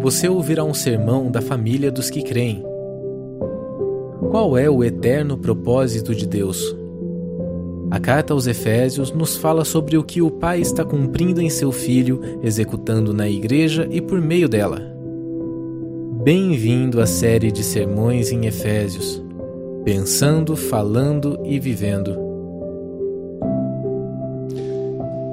[0.00, 2.64] você ouvirá um sermão da família dos que creem.
[4.30, 6.74] Qual é o eterno propósito de Deus?
[7.90, 11.70] A carta aos Efésios nos fala sobre o que o Pai está cumprindo em seu
[11.70, 14.80] Filho, executando na Igreja e por meio dela.
[16.22, 19.22] Bem-vindo à série de sermões em Efésios,
[19.84, 22.16] pensando, falando e vivendo.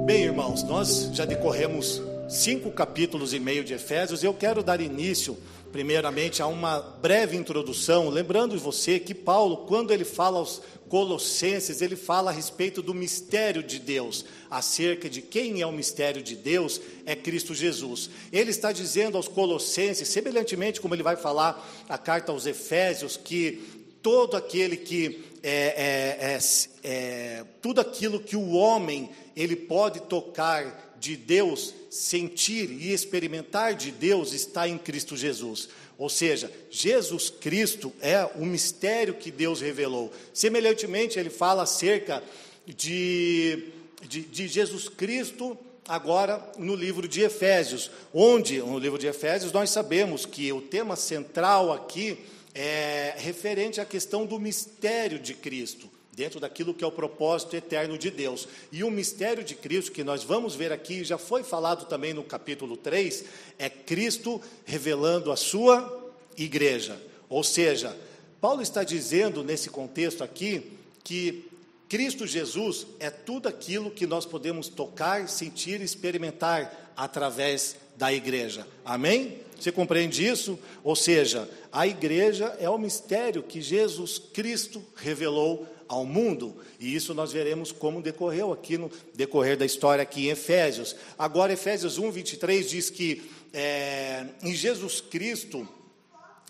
[0.04, 2.02] Bem, irmãos, nós já decorremos
[2.38, 4.22] cinco capítulos e meio de Efésios.
[4.22, 5.36] Eu quero dar início,
[5.72, 11.96] primeiramente, a uma breve introdução, lembrando você que Paulo, quando ele fala aos Colossenses, ele
[11.96, 16.80] fala a respeito do mistério de Deus, acerca de quem é o mistério de Deus,
[17.04, 18.08] é Cristo Jesus.
[18.32, 23.62] Ele está dizendo aos Colossenses, semelhantemente como ele vai falar a carta aos Efésios, que
[24.00, 26.38] todo aquele que é, é, é,
[26.84, 33.90] é tudo aquilo que o homem ele pode tocar de Deus, sentir e experimentar de
[33.90, 35.68] Deus está em Cristo Jesus.
[35.96, 40.12] Ou seja, Jesus Cristo é o mistério que Deus revelou.
[40.32, 42.22] Semelhantemente, ele fala acerca
[42.66, 43.64] de,
[44.08, 49.70] de, de Jesus Cristo agora no livro de Efésios, onde, no livro de Efésios, nós
[49.70, 52.18] sabemos que o tema central aqui
[52.54, 57.96] é referente à questão do mistério de Cristo dentro daquilo que é o propósito eterno
[57.96, 58.48] de Deus.
[58.72, 62.24] E o mistério de Cristo, que nós vamos ver aqui, já foi falado também no
[62.24, 63.24] capítulo 3,
[63.56, 67.00] é Cristo revelando a sua igreja.
[67.28, 67.96] Ou seja,
[68.40, 70.72] Paulo está dizendo nesse contexto aqui
[71.04, 71.44] que
[71.88, 78.66] Cristo Jesus é tudo aquilo que nós podemos tocar, sentir e experimentar através da igreja.
[78.84, 79.47] Amém?
[79.58, 80.58] Você compreende isso?
[80.84, 87.14] Ou seja, a igreja é o mistério que Jesus Cristo revelou ao mundo, e isso
[87.14, 90.94] nós veremos como decorreu aqui no decorrer da história aqui em Efésios.
[91.18, 95.66] Agora, Efésios 1, 23 diz que é, em Jesus Cristo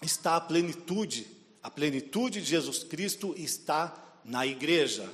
[0.03, 1.27] está a plenitude,
[1.63, 3.95] a plenitude de Jesus Cristo está
[4.25, 5.09] na igreja.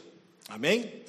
[0.49, 1.03] Amém?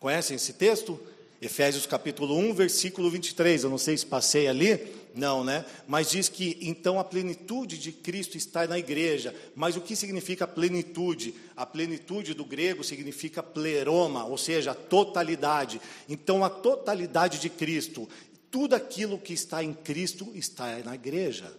[0.00, 0.98] Conhecem esse texto?
[1.40, 3.64] Efésios capítulo 1, versículo 23.
[3.64, 4.92] Eu não sei se passei ali.
[5.14, 5.64] Não, né?
[5.86, 9.34] Mas diz que então a plenitude de Cristo está na igreja.
[9.54, 11.34] Mas o que significa plenitude?
[11.56, 15.80] A plenitude do grego significa pleroma, ou seja, totalidade.
[16.08, 18.08] Então a totalidade de Cristo,
[18.50, 21.52] tudo aquilo que está em Cristo está na igreja.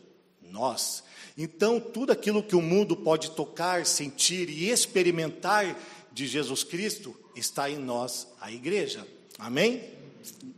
[0.49, 1.03] Nós.
[1.37, 5.79] Então tudo aquilo que o mundo pode tocar, sentir e experimentar
[6.11, 9.05] de Jesus Cristo está em nós, a igreja.
[9.39, 10.02] Amém?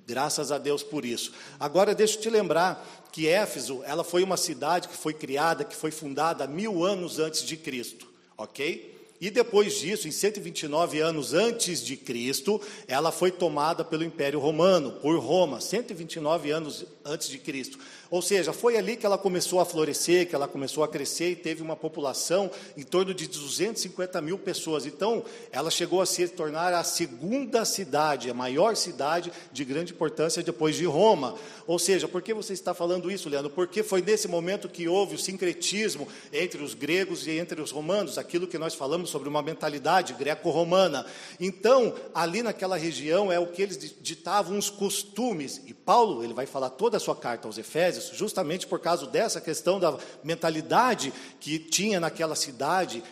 [0.06, 1.32] Graças a Deus por isso.
[1.60, 5.76] Agora deixa eu te lembrar que Éfeso, ela foi uma cidade que foi criada, que
[5.76, 8.94] foi fundada mil anos antes de Cristo, ok?
[9.22, 14.92] E depois disso, em 129 anos antes de Cristo, ela foi tomada pelo Império Romano,
[14.94, 17.78] por Roma, 129 anos antes de Cristo.
[18.10, 21.36] Ou seja, foi ali que ela começou a florescer, que ela começou a crescer e
[21.36, 24.86] teve uma população em torno de 250 mil pessoas.
[24.86, 30.42] Então, ela chegou a se tornar a segunda cidade, a maior cidade de grande importância
[30.42, 31.36] depois de Roma.
[31.68, 33.52] Ou seja, por que você está falando isso, Leandro?
[33.52, 38.18] Porque foi nesse momento que houve o sincretismo entre os gregos e entre os romanos,
[38.18, 41.06] aquilo que nós falamos sobre uma mentalidade greco-romana.
[41.40, 45.62] Então, ali naquela região é o que eles ditavam os costumes.
[45.66, 49.42] E Paulo, ele vai falar toda a sua carta aos Efésios justamente por causa dessa
[49.42, 53.04] questão da mentalidade que tinha naquela cidade,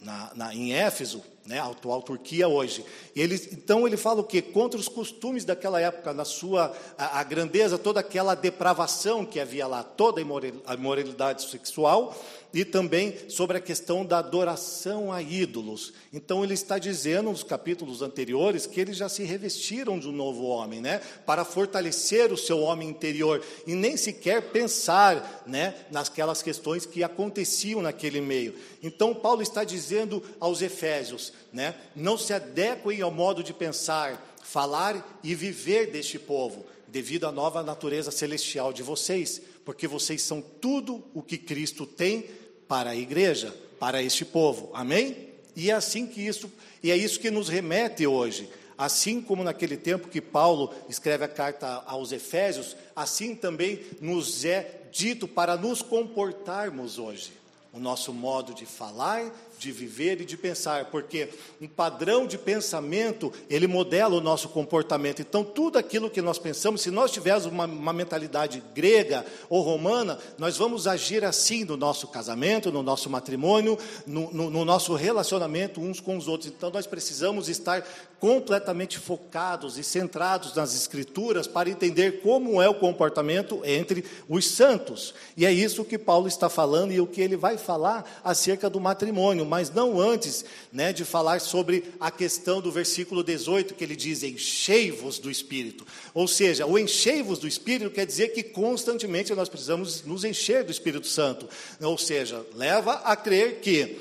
[0.00, 2.84] na, na, em Éfeso, né, a atual Turquia hoje.
[3.14, 4.40] Ele, então ele fala o que?
[4.40, 9.66] Contra os costumes daquela época, na sua a, a, grandeza, toda aquela depravação que havia
[9.66, 10.20] lá, toda
[10.66, 12.16] a imoralidade sexual,
[12.52, 15.92] e também sobre a questão da adoração a ídolos.
[16.12, 20.44] Então ele está dizendo nos capítulos anteriores que eles já se revestiram de um novo
[20.44, 26.84] homem, né, para fortalecer o seu homem interior e nem sequer pensar, né, nasquelas questões
[26.84, 28.54] que aconteciam naquele meio.
[28.82, 35.18] Então Paulo está dizendo aos Efésios, né, não se adequem ao modo de pensar, falar
[35.22, 41.02] e viver deste povo, devido à nova natureza celestial de vocês, porque vocês são tudo
[41.14, 42.26] o que Cristo tem
[42.72, 44.70] para a igreja, para este povo.
[44.72, 45.28] Amém?
[45.54, 46.50] E é assim que isso,
[46.82, 48.48] e é isso que nos remete hoje.
[48.78, 54.84] Assim como naquele tempo que Paulo escreve a carta aos Efésios, assim também nos é
[54.90, 57.34] dito para nos comportarmos hoje.
[57.74, 59.30] O nosso modo de falar,
[59.62, 61.28] de viver e de pensar, porque
[61.60, 65.22] um padrão de pensamento, ele modela o nosso comportamento.
[65.22, 70.18] Então, tudo aquilo que nós pensamos, se nós tivermos uma, uma mentalidade grega ou romana,
[70.36, 75.80] nós vamos agir assim no nosso casamento, no nosso matrimônio, no, no, no nosso relacionamento
[75.80, 76.50] uns com os outros.
[76.50, 77.86] Então, nós precisamos estar
[78.18, 85.12] completamente focados e centrados nas Escrituras para entender como é o comportamento entre os santos.
[85.36, 88.80] E é isso que Paulo está falando e o que ele vai falar acerca do
[88.80, 93.94] matrimônio mas não antes né, de falar sobre a questão do versículo 18, que ele
[93.94, 95.86] diz: enchei-vos do Espírito.
[96.14, 100.72] Ou seja, o enchei-vos do Espírito quer dizer que constantemente nós precisamos nos encher do
[100.72, 101.46] Espírito Santo.
[101.82, 104.00] Ou seja, leva a crer que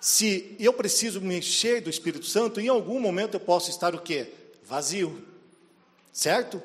[0.00, 4.00] se eu preciso me encher do Espírito Santo, em algum momento eu posso estar o
[4.00, 4.26] quê?
[4.64, 5.22] Vazio.
[6.12, 6.60] Certo?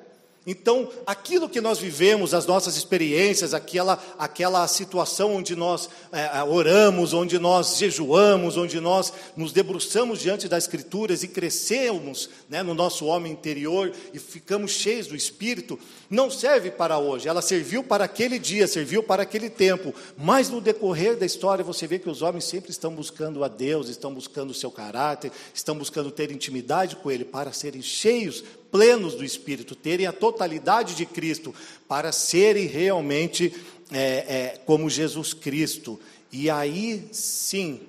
[0.48, 6.44] Então, aquilo que nós vivemos, as nossas experiências, aquela, aquela situação onde nós é, é,
[6.44, 12.74] oramos, onde nós jejuamos, onde nós nos debruçamos diante das Escrituras e crescemos né, no
[12.74, 15.78] nosso homem interior e ficamos cheios do Espírito,
[16.10, 17.28] não serve para hoje.
[17.28, 21.86] Ela serviu para aquele dia, serviu para aquele tempo, mas no decorrer da história você
[21.86, 25.78] vê que os homens sempre estão buscando a Deus, estão buscando o seu caráter, estão
[25.78, 31.06] buscando ter intimidade com Ele para serem cheios plenos do Espírito, terem a totalidade de
[31.06, 31.54] Cristo,
[31.88, 33.54] para serem realmente
[33.92, 36.00] é, é, como Jesus Cristo.
[36.32, 37.82] E aí sim,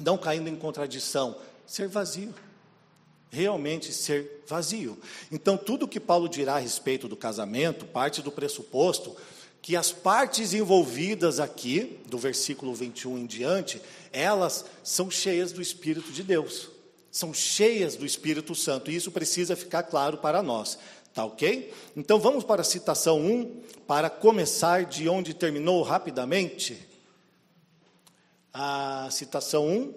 [0.00, 2.34] não caindo em contradição, ser vazio.
[3.32, 4.98] Realmente ser vazio.
[5.30, 9.16] Então, tudo que Paulo dirá a respeito do casamento parte do pressuposto
[9.62, 16.10] que as partes envolvidas aqui, do versículo 21 em diante, elas são cheias do Espírito
[16.10, 16.70] de Deus
[17.10, 20.78] são cheias do Espírito Santo, e isso precisa ficar claro para nós.
[21.12, 21.74] Tá ok?
[21.96, 26.78] Então vamos para a citação 1, para começar de onde terminou rapidamente.
[28.54, 29.94] A citação 1.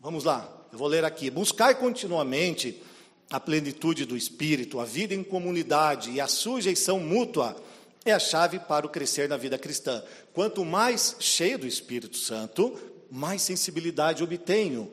[0.00, 1.30] Vamos lá, eu vou ler aqui.
[1.30, 2.82] Buscar continuamente
[3.30, 7.56] a plenitude do Espírito, a vida em comunidade e a sujeição mútua
[8.04, 10.02] é a chave para o crescer na vida cristã.
[10.32, 12.78] Quanto mais cheio do Espírito Santo,
[13.12, 14.90] mais sensibilidade obtenho,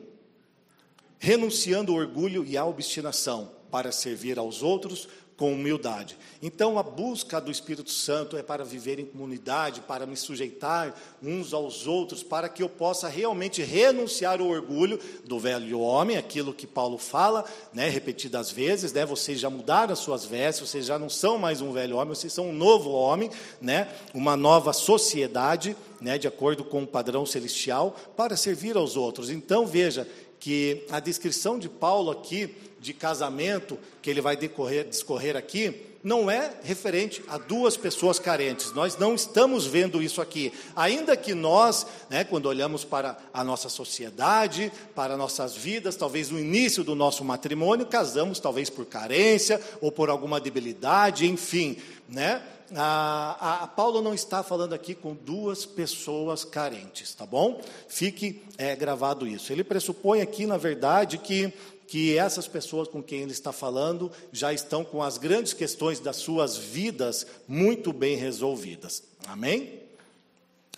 [1.18, 5.08] renunciando ao orgulho e à obstinação para servir aos outros
[5.40, 6.18] com humildade.
[6.42, 11.54] Então, a busca do Espírito Santo é para viver em comunidade, para me sujeitar uns
[11.54, 16.66] aos outros, para que eu possa realmente renunciar ao orgulho do velho homem, aquilo que
[16.66, 21.08] Paulo fala, né, repetidas vezes, né, vocês já mudaram as suas vestes, vocês já não
[21.08, 23.30] são mais um velho homem, vocês são um novo homem,
[23.62, 29.30] né, uma nova sociedade, né, de acordo com o padrão celestial, para servir aos outros.
[29.30, 30.06] Então, veja
[30.38, 36.30] que a descrição de Paulo aqui de casamento que ele vai decorrer, discorrer aqui não
[36.30, 38.72] é referente a duas pessoas carentes.
[38.72, 40.52] Nós não estamos vendo isso aqui.
[40.74, 46.40] Ainda que nós, né, quando olhamos para a nossa sociedade, para nossas vidas, talvez no
[46.40, 51.76] início do nosso matrimônio, casamos talvez por carência ou por alguma debilidade, enfim,
[52.08, 52.42] né?
[52.76, 57.60] A, a, Paulo não está falando aqui com duas pessoas carentes, tá bom?
[57.88, 59.52] Fique é, gravado isso.
[59.52, 61.52] Ele pressupõe aqui, na verdade, que
[61.90, 66.14] que essas pessoas com quem ele está falando já estão com as grandes questões das
[66.14, 69.02] suas vidas muito bem resolvidas.
[69.26, 69.80] Amém?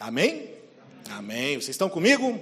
[0.01, 0.49] Amém?
[1.11, 1.57] Amém.
[1.57, 2.41] Vocês estão comigo?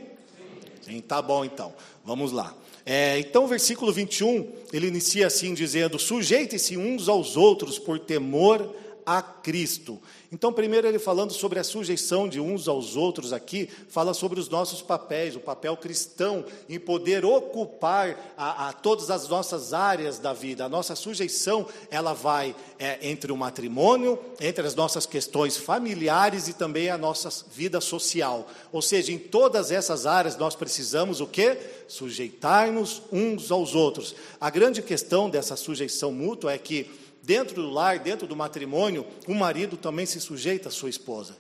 [0.85, 1.75] Sim, Sim tá bom então.
[2.05, 2.55] Vamos lá.
[2.87, 8.73] É, então, o versículo 21, ele inicia assim, dizendo: Sujeitem-se uns aos outros por temor
[9.17, 10.01] a Cristo.
[10.31, 14.49] Então, primeiro ele falando sobre a sujeição de uns aos outros aqui, fala sobre os
[14.49, 20.33] nossos papéis, o papel cristão em poder ocupar a, a todas as nossas áreas da
[20.33, 20.65] vida.
[20.65, 26.53] A nossa sujeição, ela vai é, entre o matrimônio, entre as nossas questões familiares e
[26.53, 28.49] também a nossa vida social.
[28.71, 31.59] Ou seja, em todas essas áreas nós precisamos o quê?
[31.89, 34.15] Sujeitar-nos uns aos outros.
[34.41, 39.33] A grande questão dessa sujeição mútua é que dentro do lar, dentro do matrimônio, o
[39.33, 41.37] marido também se sujeita à sua esposa.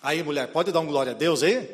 [0.00, 1.68] Aí, mulher, pode dar um glória a Deus aí?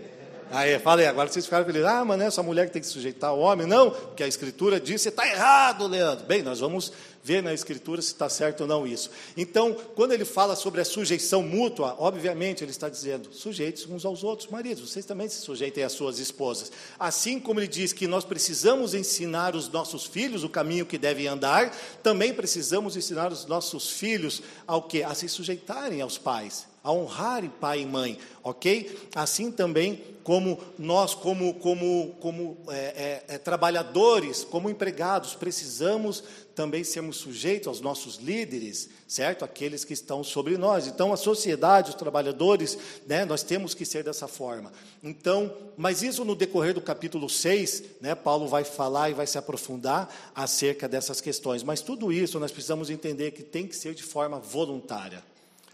[0.50, 1.86] Aí, falei, agora vocês ficaram felizes.
[1.86, 3.66] Ah, mas não é essa mulher que tem que sujeitar ao homem.
[3.66, 6.24] Não, porque a Escritura diz, você está errado, Leandro.
[6.24, 6.94] Bem, nós vamos
[7.24, 9.10] ver na Escritura se está certo ou não isso.
[9.34, 14.22] Então, quando ele fala sobre a sujeição mútua, obviamente ele está dizendo, sujeitos uns aos
[14.22, 16.70] outros, maridos, vocês também se sujeitem às suas esposas.
[16.98, 21.26] Assim como ele diz que nós precisamos ensinar os nossos filhos o caminho que devem
[21.26, 25.02] andar, também precisamos ensinar os nossos filhos ao que?
[25.02, 29.08] A se sujeitarem aos pais a honrarem pai e mãe, ok?
[29.14, 36.22] Assim também como nós, como, como, como é, é, é, trabalhadores, como empregados, precisamos
[36.54, 39.44] também sermos sujeitos aos nossos líderes, certo?
[39.44, 40.86] Aqueles que estão sobre nós.
[40.86, 44.72] Então, a sociedade, os trabalhadores, né, nós temos que ser dessa forma.
[45.02, 49.36] Então, mas isso no decorrer do capítulo 6, né, Paulo vai falar e vai se
[49.36, 51.62] aprofundar acerca dessas questões.
[51.62, 55.22] Mas tudo isso nós precisamos entender que tem que ser de forma voluntária.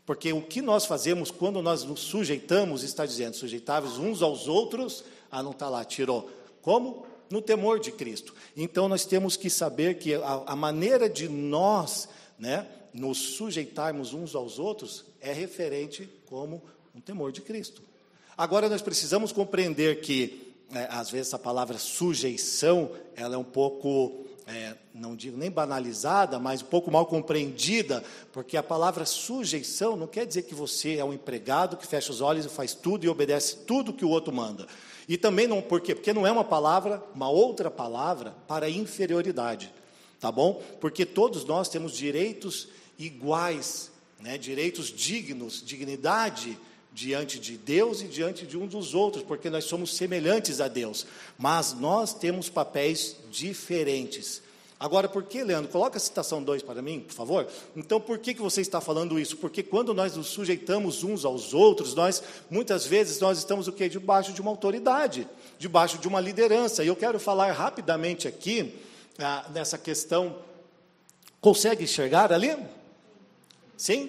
[0.06, 5.04] Porque o que nós fazemos quando nós nos sujeitamos, está dizendo, sujeitáveis uns aos outros,
[5.30, 6.28] ah, não está lá, tirou.
[6.62, 7.06] Como?
[7.30, 8.34] No temor de Cristo.
[8.56, 12.08] Então nós temos que saber que a, a maneira de nós
[12.38, 16.62] né, nos sujeitarmos uns aos outros é referente como
[16.94, 17.82] um temor de Cristo.
[18.36, 24.24] Agora nós precisamos compreender que, é, às vezes, a palavra sujeição ela é um pouco
[24.46, 30.06] é, não digo nem banalizada, mas um pouco mal compreendida, porque a palavra sujeição não
[30.06, 33.08] quer dizer que você é um empregado que fecha os olhos e faz tudo e
[33.08, 34.66] obedece tudo que o outro manda.
[35.08, 35.94] E também não, por quê?
[35.94, 39.72] Porque não é uma palavra, uma outra palavra para inferioridade,
[40.18, 40.62] tá bom?
[40.80, 43.90] Porque todos nós temos direitos iguais,
[44.20, 44.36] né?
[44.36, 46.58] direitos dignos, dignidade
[46.92, 51.06] diante de Deus e diante de um dos outros, porque nós somos semelhantes a Deus,
[51.38, 54.42] mas nós temos papéis diferentes.
[54.80, 55.70] Agora, por que, Leandro?
[55.70, 57.46] Coloca a citação 2 para mim, por favor.
[57.76, 59.36] Então, por que, que você está falando isso?
[59.36, 63.90] Porque quando nós nos sujeitamos uns aos outros, nós, muitas vezes, nós estamos o quê?
[63.90, 66.82] Debaixo de uma autoridade, debaixo de uma liderança.
[66.82, 68.74] E eu quero falar rapidamente aqui,
[69.18, 70.36] ah, nessa questão.
[71.42, 72.56] Consegue enxergar ali?
[73.76, 74.08] Sim?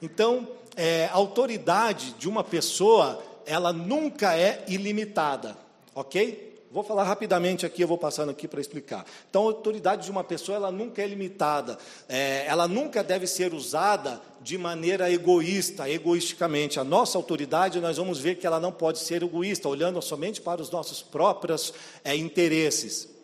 [0.00, 0.46] Então,
[0.76, 5.56] é, a autoridade de uma pessoa, ela nunca é ilimitada,
[5.92, 6.55] ok?
[6.70, 9.06] Vou falar rapidamente aqui, eu vou passando aqui para explicar.
[9.30, 13.54] Então, a autoridade de uma pessoa, ela nunca é limitada, é, ela nunca deve ser
[13.54, 16.78] usada de maneira egoísta, egoisticamente.
[16.78, 20.60] A nossa autoridade, nós vamos ver que ela não pode ser egoísta, olhando somente para
[20.60, 21.72] os nossos próprios
[22.04, 23.15] é, interesses.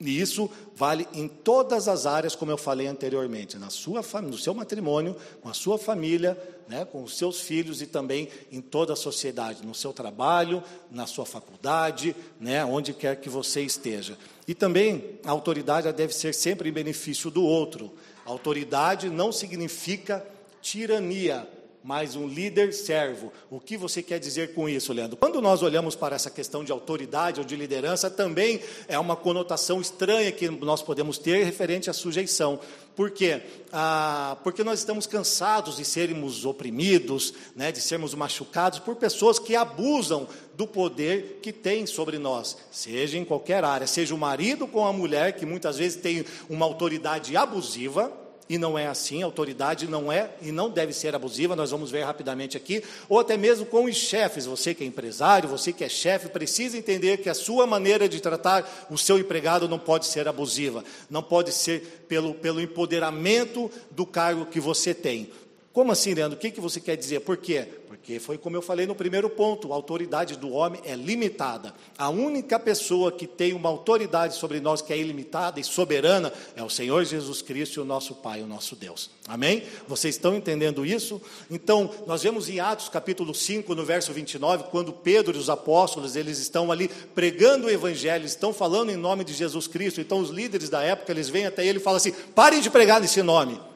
[0.00, 4.54] E isso vale em todas as áreas, como eu falei anteriormente, na sua no seu
[4.54, 8.96] matrimônio, com a sua família, né, com os seus filhos e também em toda a
[8.96, 14.16] sociedade, no seu trabalho, na sua faculdade, né, onde quer que você esteja.
[14.48, 17.92] E também a autoridade deve ser sempre em benefício do outro.
[18.24, 20.24] Autoridade não significa
[20.62, 21.46] tirania,
[21.82, 23.32] mas um líder servo.
[23.50, 25.16] O que você quer dizer com isso, Leandro?
[25.16, 29.80] Quando nós olhamos para essa questão de autoridade ou de liderança, também é uma conotação
[29.80, 32.60] estranha que nós podemos ter referente à sujeição.
[32.94, 33.40] Por quê?
[33.72, 39.56] Ah, porque nós estamos cansados de sermos oprimidos, né, de sermos machucados por pessoas que
[39.56, 44.84] abusam do poder que tem sobre nós, seja em qualquer área, seja o marido com
[44.84, 48.12] a mulher, que muitas vezes tem uma autoridade abusiva,
[48.50, 51.88] e não é assim, a autoridade não é e não deve ser abusiva, nós vamos
[51.88, 55.84] ver rapidamente aqui, ou até mesmo com os chefes, você que é empresário, você que
[55.84, 60.06] é chefe, precisa entender que a sua maneira de tratar o seu empregado não pode
[60.06, 65.30] ser abusiva, não pode ser pelo, pelo empoderamento do cargo que você tem.
[65.72, 66.36] Como assim, Leandro?
[66.36, 67.20] O que, que você quer dizer?
[67.20, 67.64] Por quê?
[67.86, 71.72] Porque foi como eu falei no primeiro ponto: a autoridade do homem é limitada.
[71.96, 76.62] A única pessoa que tem uma autoridade sobre nós que é ilimitada e soberana é
[76.62, 79.10] o Senhor Jesus Cristo o nosso Pai, o nosso Deus.
[79.28, 79.62] Amém?
[79.86, 81.22] Vocês estão entendendo isso?
[81.48, 86.16] Então, nós vemos em Atos capítulo 5, no verso 29, quando Pedro e os apóstolos,
[86.16, 90.00] eles estão ali pregando o evangelho, estão falando em nome de Jesus Cristo.
[90.00, 93.00] Então, os líderes da época, eles vêm até ele e falam assim: parem de pregar
[93.00, 93.69] nesse nome.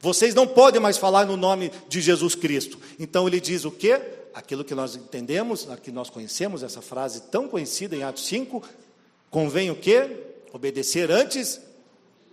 [0.00, 2.78] Vocês não podem mais falar no nome de Jesus Cristo.
[2.98, 4.00] Então ele diz o quê?
[4.34, 8.62] Aquilo que nós entendemos, que nós conhecemos, essa frase tão conhecida em Atos 5,
[9.30, 10.24] convém o quê?
[10.52, 11.60] Obedecer antes.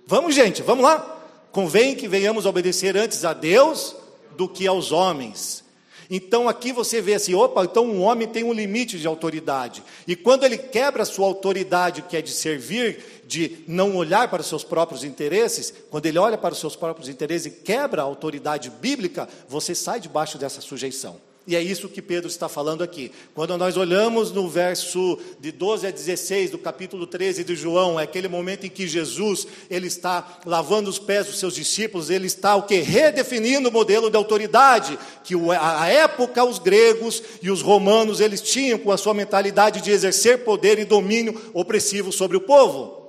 [0.05, 1.21] Vamos, gente, vamos lá.
[1.51, 3.95] Convém que venhamos obedecer antes a Deus
[4.35, 5.63] do que aos homens.
[6.09, 9.83] Então aqui você vê assim, opa, então um homem tem um limite de autoridade.
[10.07, 14.41] E quando ele quebra a sua autoridade, que é de servir, de não olhar para
[14.41, 18.05] os seus próprios interesses, quando ele olha para os seus próprios interesses e quebra a
[18.05, 21.19] autoridade bíblica, você sai debaixo dessa sujeição.
[21.45, 23.11] E é isso que Pedro está falando aqui.
[23.35, 28.03] Quando nós olhamos no verso de 12 a 16 do capítulo 13 de João, é
[28.03, 32.55] aquele momento em que Jesus, ele está lavando os pés dos seus discípulos, ele está
[32.55, 38.21] o que redefinindo o modelo de autoridade que a época os gregos e os romanos
[38.21, 43.02] eles tinham com a sua mentalidade de exercer poder e domínio opressivo sobre o povo.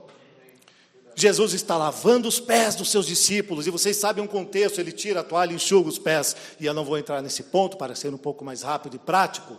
[1.15, 5.21] Jesus está lavando os pés dos seus discípulos, e vocês sabem um contexto: ele tira
[5.21, 8.13] a toalha e enxuga os pés, e eu não vou entrar nesse ponto para ser
[8.13, 9.57] um pouco mais rápido e prático.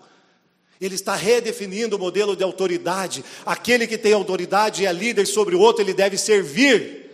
[0.80, 3.24] Ele está redefinindo o modelo de autoridade.
[3.46, 7.06] Aquele que tem autoridade e é líder sobre o outro, ele deve servir.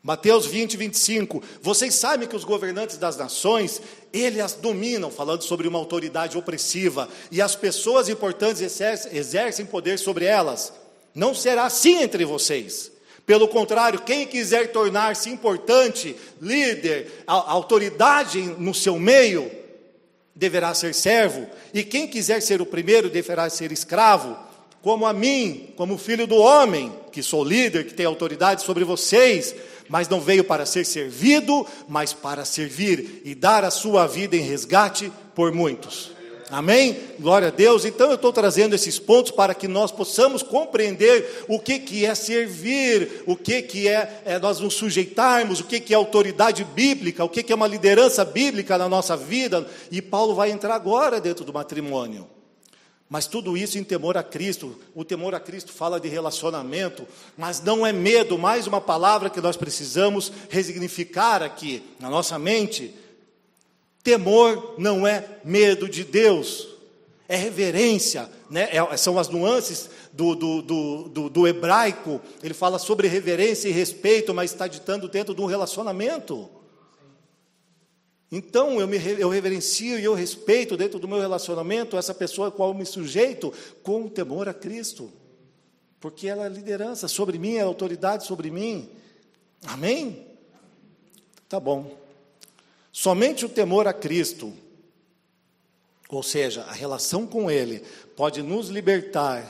[0.00, 1.42] Mateus 20, 25.
[1.60, 3.80] Vocês sabem que os governantes das nações,
[4.12, 8.62] eles as dominam, falando sobre uma autoridade opressiva, e as pessoas importantes
[9.10, 10.72] exercem poder sobre elas.
[11.14, 12.90] Não será assim entre vocês.
[13.24, 19.50] Pelo contrário, quem quiser tornar-se importante, líder, autoridade no seu meio,
[20.34, 24.36] deverá ser servo, e quem quiser ser o primeiro deverá ser escravo,
[24.82, 29.54] como a mim, como filho do homem, que sou líder, que tem autoridade sobre vocês,
[29.88, 34.40] mas não veio para ser servido, mas para servir e dar a sua vida em
[34.40, 36.13] resgate por muitos.
[36.54, 36.96] Amém?
[37.18, 37.84] Glória a Deus.
[37.84, 42.14] Então eu estou trazendo esses pontos para que nós possamos compreender o que, que é
[42.14, 47.24] servir, o que, que é, é nós nos sujeitarmos, o que, que é autoridade bíblica,
[47.24, 49.66] o que, que é uma liderança bíblica na nossa vida.
[49.90, 52.28] E Paulo vai entrar agora dentro do matrimônio.
[53.08, 54.78] Mas tudo isso em temor a Cristo.
[54.94, 57.04] O temor a Cristo fala de relacionamento,
[57.36, 62.94] mas não é medo, mais uma palavra que nós precisamos resignificar aqui na nossa mente
[64.04, 66.68] Temor não é medo de Deus,
[67.26, 68.68] é reverência, né?
[68.70, 70.62] É, são as nuances do, do,
[71.08, 72.20] do, do, hebraico.
[72.42, 76.50] Ele fala sobre reverência e respeito, mas está ditando dentro de um relacionamento.
[78.30, 82.50] Então eu, me, eu reverencio e eu respeito dentro do meu relacionamento essa pessoa a
[82.50, 85.10] qual eu me sujeito com temor a Cristo,
[85.98, 88.90] porque ela é liderança sobre mim, é autoridade sobre mim.
[89.64, 90.26] Amém?
[91.48, 92.03] Tá bom.
[92.96, 94.54] Somente o temor a Cristo,
[96.08, 97.82] ou seja, a relação com Ele,
[98.14, 99.44] pode nos libertar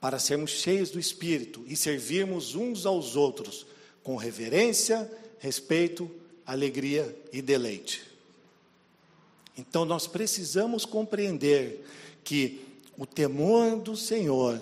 [0.00, 3.66] para sermos cheios do Espírito e servirmos uns aos outros
[4.02, 6.10] com reverência, respeito,
[6.46, 8.02] alegria e deleite.
[9.58, 11.84] Então nós precisamos compreender
[12.24, 12.64] que
[12.96, 14.58] o temor do Senhor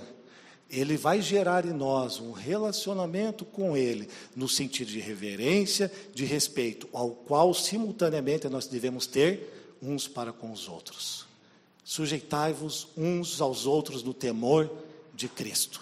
[0.70, 6.88] ele vai gerar em nós um relacionamento com Ele, no sentido de reverência, de respeito,
[6.92, 11.26] ao qual simultaneamente nós devemos ter uns para com os outros.
[11.82, 14.70] Sujeitai-vos uns aos outros no temor
[15.14, 15.80] de Cristo.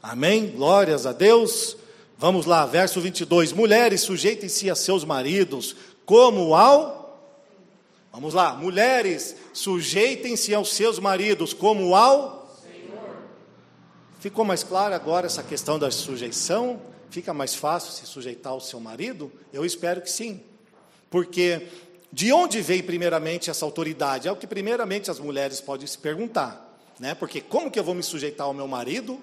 [0.00, 0.46] Amém?
[0.46, 1.76] Glórias a Deus.
[2.16, 3.52] Vamos lá, verso 22.
[3.52, 5.74] Mulheres, sujeitem-se a seus maridos,
[6.06, 7.02] como ao.
[8.12, 12.41] Vamos lá, mulheres, sujeitem-se aos seus maridos, como ao
[14.22, 16.80] Ficou mais clara agora essa questão da sujeição?
[17.10, 19.32] Fica mais fácil se sujeitar ao seu marido?
[19.52, 20.40] Eu espero que sim.
[21.10, 21.66] Porque
[22.12, 24.28] de onde vem primeiramente essa autoridade?
[24.28, 27.16] É o que primeiramente as mulheres podem se perguntar, né?
[27.16, 29.20] Porque como que eu vou me sujeitar ao meu marido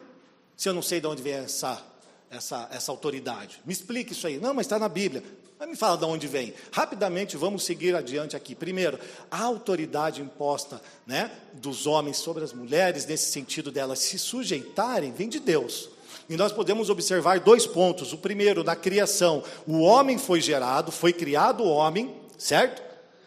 [0.58, 1.82] se eu não sei de onde vem essa
[2.30, 3.62] essa, essa autoridade?
[3.66, 4.38] Me explique isso aí.
[4.38, 5.24] Não, mas está na Bíblia.
[5.60, 6.54] Mas me fala de onde vem.
[6.72, 8.56] Rapidamente vamos seguir adiante aqui.
[8.56, 8.98] Primeiro,
[9.30, 15.28] a autoridade imposta né, dos homens sobre as mulheres, nesse sentido delas se sujeitarem, vem
[15.28, 15.90] de Deus.
[16.30, 18.14] E nós podemos observar dois pontos.
[18.14, 22.82] O primeiro, na criação, o homem foi gerado, foi criado o homem, certo?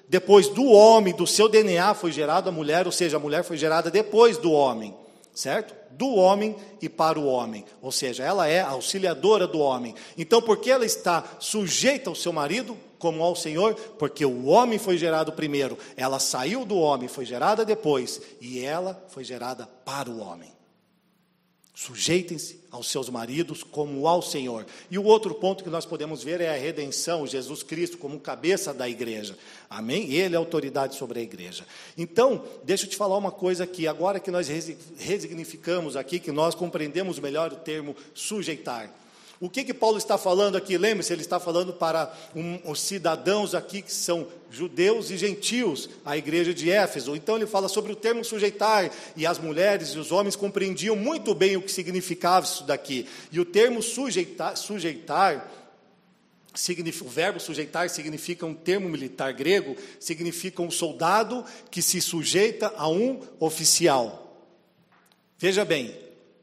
[0.08, 3.58] Depois do homem, do seu DNA, foi gerado a mulher, ou seja, a mulher foi
[3.58, 4.94] gerada depois do homem,
[5.34, 5.82] certo?
[5.96, 9.94] do homem e para o homem, ou seja, ela é auxiliadora do homem.
[10.16, 13.74] Então, por que ela está sujeita ao seu marido como ao Senhor?
[13.74, 19.04] Porque o homem foi gerado primeiro, ela saiu do homem, foi gerada depois, e ela
[19.08, 20.50] foi gerada para o homem.
[21.82, 24.64] Sujeitem-se aos seus maridos como ao Senhor.
[24.88, 28.72] E o outro ponto que nós podemos ver é a redenção, Jesus Cristo como cabeça
[28.72, 29.36] da igreja.
[29.68, 30.12] Amém?
[30.12, 31.66] Ele é autoridade sobre a igreja.
[31.98, 33.88] Então, deixa eu te falar uma coisa aqui.
[33.88, 34.46] Agora que nós
[34.96, 38.88] resignificamos aqui, que nós compreendemos melhor o termo sujeitar.
[39.42, 40.78] O que, que Paulo está falando aqui?
[40.78, 46.16] Lembre-se, ele está falando para um, os cidadãos aqui que são judeus e gentios, a
[46.16, 47.16] igreja de Éfeso.
[47.16, 51.34] Então ele fala sobre o termo sujeitar, e as mulheres e os homens compreendiam muito
[51.34, 53.08] bem o que significava isso daqui.
[53.32, 55.50] E o termo sujeitar, sujeitar
[57.00, 62.88] o verbo sujeitar significa um termo militar grego, significa um soldado que se sujeita a
[62.88, 64.46] um oficial.
[65.36, 65.96] Veja bem,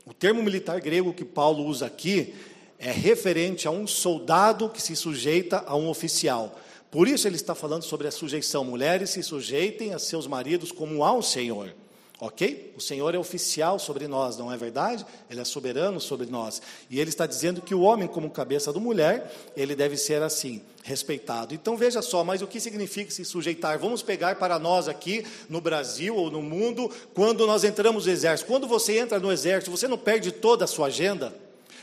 [0.05, 2.33] o termo militar grego que Paulo usa aqui
[2.80, 6.58] é referente a um soldado que se sujeita a um oficial.
[6.89, 8.63] Por isso ele está falando sobre a sujeição.
[8.63, 11.76] Mulheres se sujeitem a seus maridos como ao Senhor.
[12.22, 12.74] Ok?
[12.76, 15.06] O Senhor é oficial sobre nós, não é verdade?
[15.30, 16.62] Ele é soberano sobre nós.
[16.89, 20.62] E ele está dizendo que o homem, como cabeça do mulher, ele deve ser assim,
[20.84, 21.54] respeitado.
[21.54, 23.80] Então veja só, mas o que significa se sujeitar?
[23.80, 28.50] Vamos pegar para nós aqui no Brasil ou no mundo, quando nós entramos no exército.
[28.50, 31.34] Quando você entra no exército, você não perde toda a sua agenda?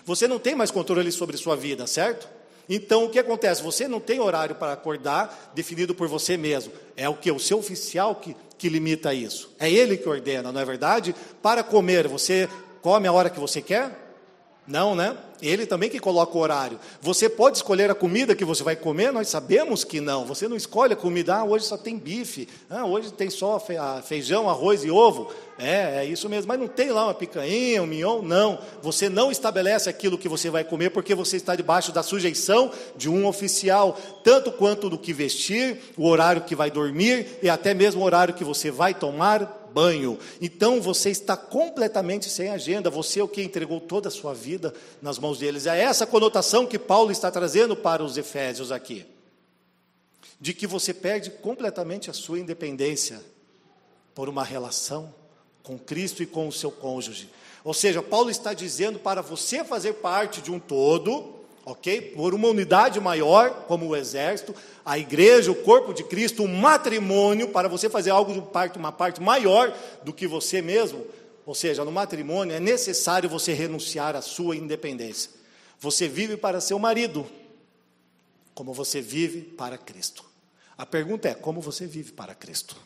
[0.06, 2.28] Você não tem mais controle sobre sua vida, certo?
[2.68, 3.60] Então o que acontece?
[3.62, 6.72] Você não tem horário para acordar definido por você mesmo.
[6.96, 7.30] É o que?
[7.30, 9.52] O seu oficial que, que limita isso.
[9.58, 11.14] É ele que ordena, não é verdade?
[11.42, 12.48] Para comer, você
[12.80, 14.05] come a hora que você quer?
[14.66, 15.16] Não, né?
[15.40, 16.80] Ele também que coloca o horário.
[17.00, 19.12] Você pode escolher a comida que você vai comer?
[19.12, 20.24] Nós sabemos que não.
[20.24, 21.36] Você não escolhe a comida.
[21.36, 22.48] Ah, hoje só tem bife.
[22.68, 23.62] Ah, hoje tem só
[24.04, 25.32] feijão, arroz e ovo.
[25.58, 26.48] É, é isso mesmo.
[26.48, 28.22] Mas não tem lá uma picanha, um mignon?
[28.22, 28.58] Não.
[28.82, 33.08] Você não estabelece aquilo que você vai comer porque você está debaixo da sujeição de
[33.08, 38.02] um oficial, tanto quanto do que vestir, o horário que vai dormir e até mesmo
[38.02, 40.18] o horário que você vai tomar banho.
[40.40, 44.72] Então você está completamente sem agenda, você é o que entregou toda a sua vida
[45.02, 45.66] nas mãos deles.
[45.66, 49.04] É essa conotação que Paulo está trazendo para os Efésios aqui.
[50.40, 53.22] De que você perde completamente a sua independência
[54.14, 55.14] por uma relação
[55.62, 57.28] com Cristo e com o seu cônjuge.
[57.62, 61.34] Ou seja, Paulo está dizendo para você fazer parte de um todo,
[61.66, 62.00] ok?
[62.00, 67.48] Por uma unidade maior, como o exército, a igreja, o corpo de Cristo, o matrimônio,
[67.48, 71.04] para você fazer algo de parte, uma parte maior do que você mesmo.
[71.44, 75.32] Ou seja, no matrimônio é necessário você renunciar à sua independência.
[75.80, 77.26] Você vive para seu marido,
[78.54, 80.24] como você vive para Cristo.
[80.78, 82.76] A pergunta é: como você vive para Cristo?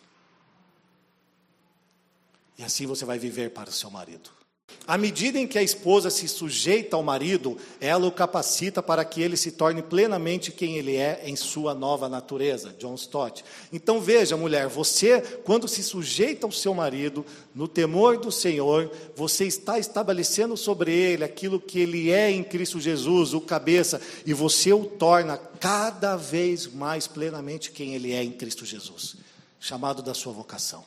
[2.57, 4.40] E assim você vai viver para o seu marido.
[4.87, 9.23] À medida em que a esposa se sujeita ao marido, ela o capacita para que
[9.23, 12.75] ele se torne plenamente quem ele é em sua nova natureza.
[12.79, 13.45] John Stott.
[13.73, 19.45] Então veja, mulher, você, quando se sujeita ao seu marido, no temor do Senhor, você
[19.47, 24.73] está estabelecendo sobre ele aquilo que ele é em Cristo Jesus, o cabeça, e você
[24.73, 29.17] o torna cada vez mais plenamente quem ele é em Cristo Jesus,
[29.61, 30.85] chamado da sua vocação.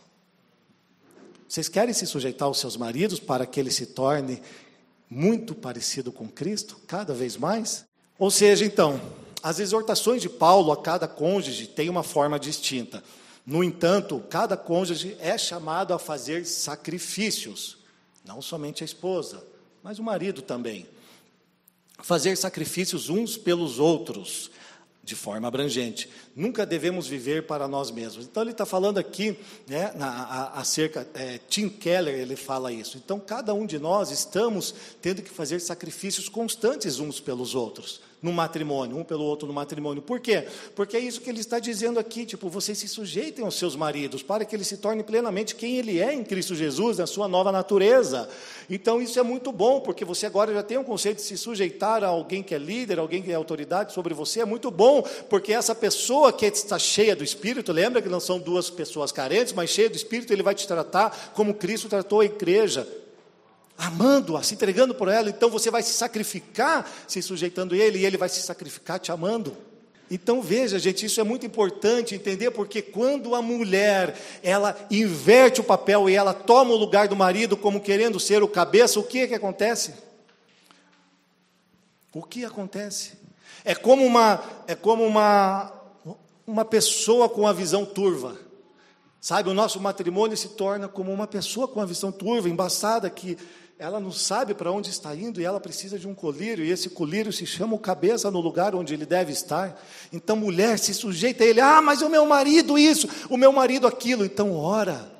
[1.54, 4.42] Vocês querem se sujeitar aos seus maridos para que ele se torne
[5.08, 7.86] muito parecido com Cristo, cada vez mais?
[8.18, 9.00] Ou seja, então,
[9.44, 13.04] as exortações de Paulo a cada cônjuge têm uma forma distinta.
[13.46, 17.78] No entanto, cada cônjuge é chamado a fazer sacrifícios,
[18.26, 19.46] não somente a esposa,
[19.84, 20.88] mas o marido também.
[22.00, 24.50] Fazer sacrifícios uns pelos outros,
[25.04, 26.10] de forma abrangente.
[26.36, 28.26] Nunca devemos viver para nós mesmos.
[28.26, 29.38] Então, ele está falando aqui
[29.68, 32.98] né, na, acerca, é, Tim Keller, ele fala isso.
[32.98, 38.32] Então, cada um de nós estamos tendo que fazer sacrifícios constantes uns pelos outros no
[38.32, 40.02] matrimônio, um pelo outro no matrimônio.
[40.02, 40.48] Por quê?
[40.74, 44.24] Porque é isso que ele está dizendo aqui, tipo, vocês se sujeitem aos seus maridos
[44.24, 47.52] para que ele se torne plenamente quem ele é em Cristo Jesus, na sua nova
[47.52, 48.30] natureza.
[48.70, 52.02] Então isso é muito bom, porque você agora já tem um conceito de se sujeitar
[52.02, 55.52] a alguém que é líder, alguém que é autoridade sobre você, é muito bom, porque
[55.52, 59.70] essa pessoa que está cheia do Espírito, lembra que não são duas pessoas carentes, mas
[59.70, 62.88] cheia do Espírito, ele vai te tratar como Cristo tratou a igreja
[63.78, 68.06] amando-a, se entregando por ela, então você vai se sacrificar se sujeitando a Ele, e
[68.06, 69.56] Ele vai se sacrificar te amando.
[70.12, 75.64] Então veja, gente, isso é muito importante entender, porque quando a mulher ela inverte o
[75.64, 79.22] papel e ela toma o lugar do marido como querendo ser o cabeça, o que
[79.22, 79.94] é que acontece?
[82.14, 83.14] O que acontece?
[83.66, 85.74] É como uma é como uma
[86.46, 88.38] uma pessoa com a visão turva.
[89.20, 93.38] Sabe, o nosso matrimônio se torna como uma pessoa com a visão turva, embaçada, que
[93.84, 96.90] ela não sabe para onde está indo e ela precisa de um colírio, e esse
[96.90, 99.78] colírio se chama o cabeça no lugar onde ele deve estar.
[100.10, 103.86] Então, mulher, se sujeita a ele: ah, mas o meu marido isso, o meu marido
[103.86, 104.24] aquilo.
[104.24, 105.12] Então, ora,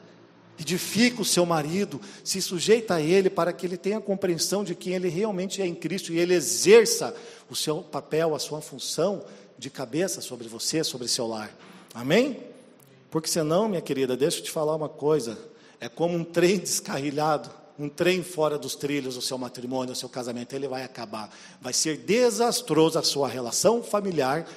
[0.58, 4.94] edifica o seu marido, se sujeita a ele para que ele tenha compreensão de quem
[4.94, 7.14] ele realmente é em Cristo e ele exerça
[7.50, 9.26] o seu papel, a sua função
[9.58, 11.54] de cabeça sobre você, sobre seu lar.
[11.94, 12.40] Amém?
[13.12, 15.38] Porque senão, minha querida, deixa eu te falar uma coisa:
[15.82, 20.10] é como um trem descarrilhado um trem fora dos trilhos, o seu matrimônio, o seu
[20.10, 21.34] casamento, ele vai acabar.
[21.62, 24.48] Vai ser desastroso a sua relação familiar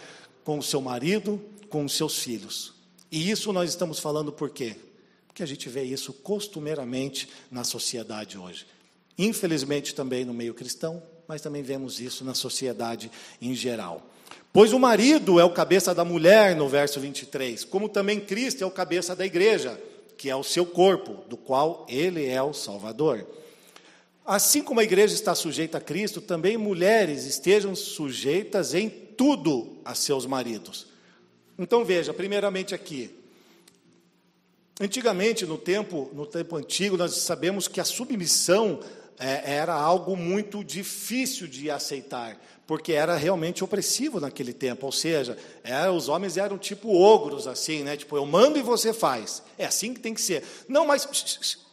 [0.44, 2.74] com o seu marido, com os seus filhos.
[3.10, 4.76] E isso nós estamos falando por quê?
[5.26, 8.66] Porque a gente vê isso costumeiramente na sociedade hoje.
[9.18, 14.10] Infelizmente também no meio cristão, mas também vemos isso na sociedade em geral.
[14.52, 18.66] Pois o marido é o cabeça da mulher, no verso 23, como também Cristo é
[18.66, 19.78] o cabeça da igreja
[20.16, 23.26] que é o seu corpo, do qual ele é o Salvador.
[24.24, 29.94] Assim como a igreja está sujeita a Cristo, também mulheres estejam sujeitas em tudo a
[29.94, 30.88] seus maridos.
[31.58, 33.10] Então veja, primeiramente aqui,
[34.80, 38.80] antigamente no tempo, no tempo antigo, nós sabemos que a submissão
[39.18, 44.86] é, era algo muito difícil de aceitar, porque era realmente opressivo naquele tempo.
[44.86, 47.96] Ou seja, é, os homens eram tipo ogros, assim, né?
[47.96, 49.42] Tipo, eu mando e você faz.
[49.56, 50.42] É assim que tem que ser.
[50.68, 51.08] Não, mas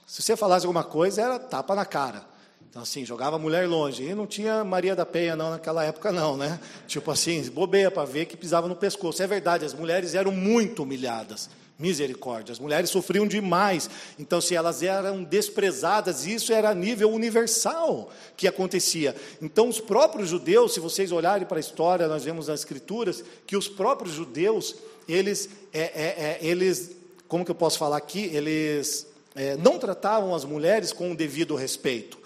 [0.06, 2.24] se você falasse alguma coisa, era tapa na cara.
[2.70, 4.04] Então, assim, jogava a mulher longe.
[4.04, 6.60] E não tinha Maria da Penha, não, naquela época, não, né?
[6.88, 9.22] Tipo assim, bobeia para ver que pisava no pescoço.
[9.22, 11.50] É verdade, as mulheres eram muito humilhadas.
[11.78, 12.52] Misericórdia.
[12.52, 13.90] As mulheres sofriam demais.
[14.20, 19.16] Então, se elas eram desprezadas, isso era a nível universal que acontecia.
[19.42, 23.58] Então, os próprios judeus, se vocês olharem para a história, nós vemos nas escrituras que
[23.58, 24.76] os próprios judeus,
[25.08, 26.92] eles, é, é, é, eles
[27.28, 28.30] como que eu posso falar aqui?
[28.32, 32.23] Eles é, não tratavam as mulheres com o devido respeito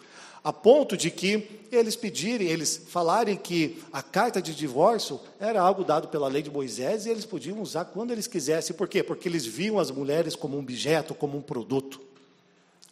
[0.47, 5.83] a ponto de que eles pedirem, eles falarem que a carta de divórcio era algo
[5.83, 8.73] dado pela lei de Moisés e eles podiam usar quando eles quisessem.
[8.73, 9.03] Por quê?
[9.03, 11.99] Porque eles viam as mulheres como um objeto, como um produto.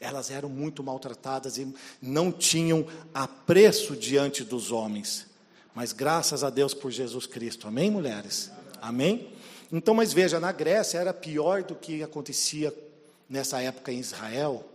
[0.01, 5.25] Elas eram muito maltratadas e não tinham apreço diante dos homens.
[5.73, 7.69] Mas graças a Deus por Jesus Cristo.
[7.69, 8.51] Amém, mulheres?
[8.81, 9.29] Amém?
[9.71, 12.73] Então, mas veja, na Grécia era pior do que acontecia
[13.29, 14.74] nessa época em Israel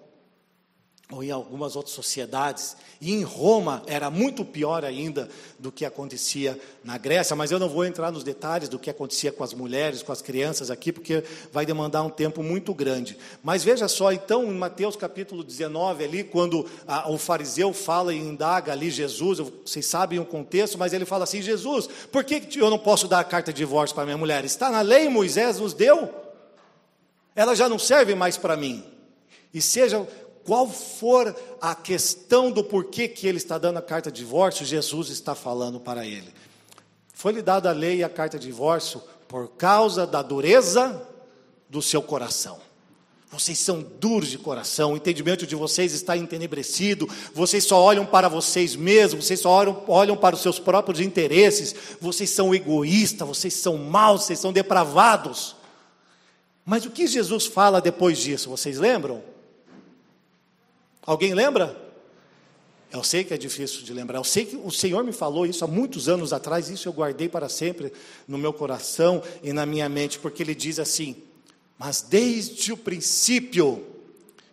[1.10, 2.76] ou em algumas outras sociedades.
[3.00, 7.68] E em Roma era muito pior ainda do que acontecia na Grécia, mas eu não
[7.68, 11.24] vou entrar nos detalhes do que acontecia com as mulheres, com as crianças aqui, porque
[11.52, 13.18] vai demandar um tempo muito grande.
[13.42, 18.18] Mas veja só, então, em Mateus capítulo 19, ali, quando a, o fariseu fala e
[18.18, 22.70] indaga ali Jesus, vocês sabem o contexto, mas ele fala assim: Jesus, por que eu
[22.70, 24.44] não posso dar a carta de divórcio para minha mulher?
[24.44, 26.08] Está na lei, Moisés nos deu.
[27.34, 28.84] Ela já não serve mais para mim.
[29.52, 30.06] E seja
[30.44, 35.08] qual for a questão do porquê que ele está dando a carta de divórcio, Jesus
[35.08, 36.32] está falando para ele.
[37.12, 41.06] Foi-lhe dada a lei e a carta de divórcio por causa da dureza
[41.68, 42.58] do seu coração.
[43.30, 48.28] Vocês são duros de coração, o entendimento de vocês está entenebrecido, vocês só olham para
[48.28, 53.54] vocês mesmos, vocês só olham, olham para os seus próprios interesses, vocês são egoístas, vocês
[53.54, 55.54] são maus, vocês são depravados.
[56.64, 59.22] Mas o que Jesus fala depois disso, vocês lembram?
[61.10, 61.76] Alguém lembra?
[62.92, 64.20] Eu sei que é difícil de lembrar.
[64.20, 67.28] Eu sei que o Senhor me falou isso há muitos anos atrás, isso eu guardei
[67.28, 67.92] para sempre
[68.28, 71.16] no meu coração e na minha mente, porque ele diz assim:
[71.76, 73.84] Mas desde o princípio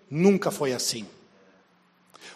[0.10, 1.06] nunca foi assim.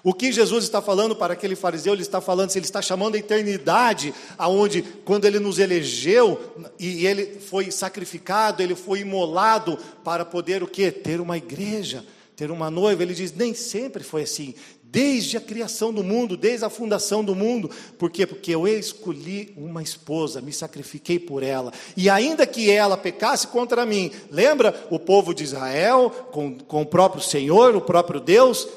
[0.04, 3.18] O que Jesus está falando para aquele fariseu, ele está falando, ele está chamando a
[3.18, 10.62] eternidade, aonde quando ele nos elegeu e ele foi sacrificado, ele foi imolado para poder
[10.62, 10.92] o quê?
[10.92, 15.94] Ter uma igreja ter uma noiva, ele diz: nem sempre foi assim, desde a criação
[15.94, 17.70] do mundo, desde a fundação do mundo.
[17.98, 18.26] Por quê?
[18.26, 23.86] Porque eu escolhi uma esposa, me sacrifiquei por ela, e ainda que ela pecasse contra
[23.86, 28.68] mim, lembra o povo de Israel, com, com o próprio Senhor, o próprio Deus?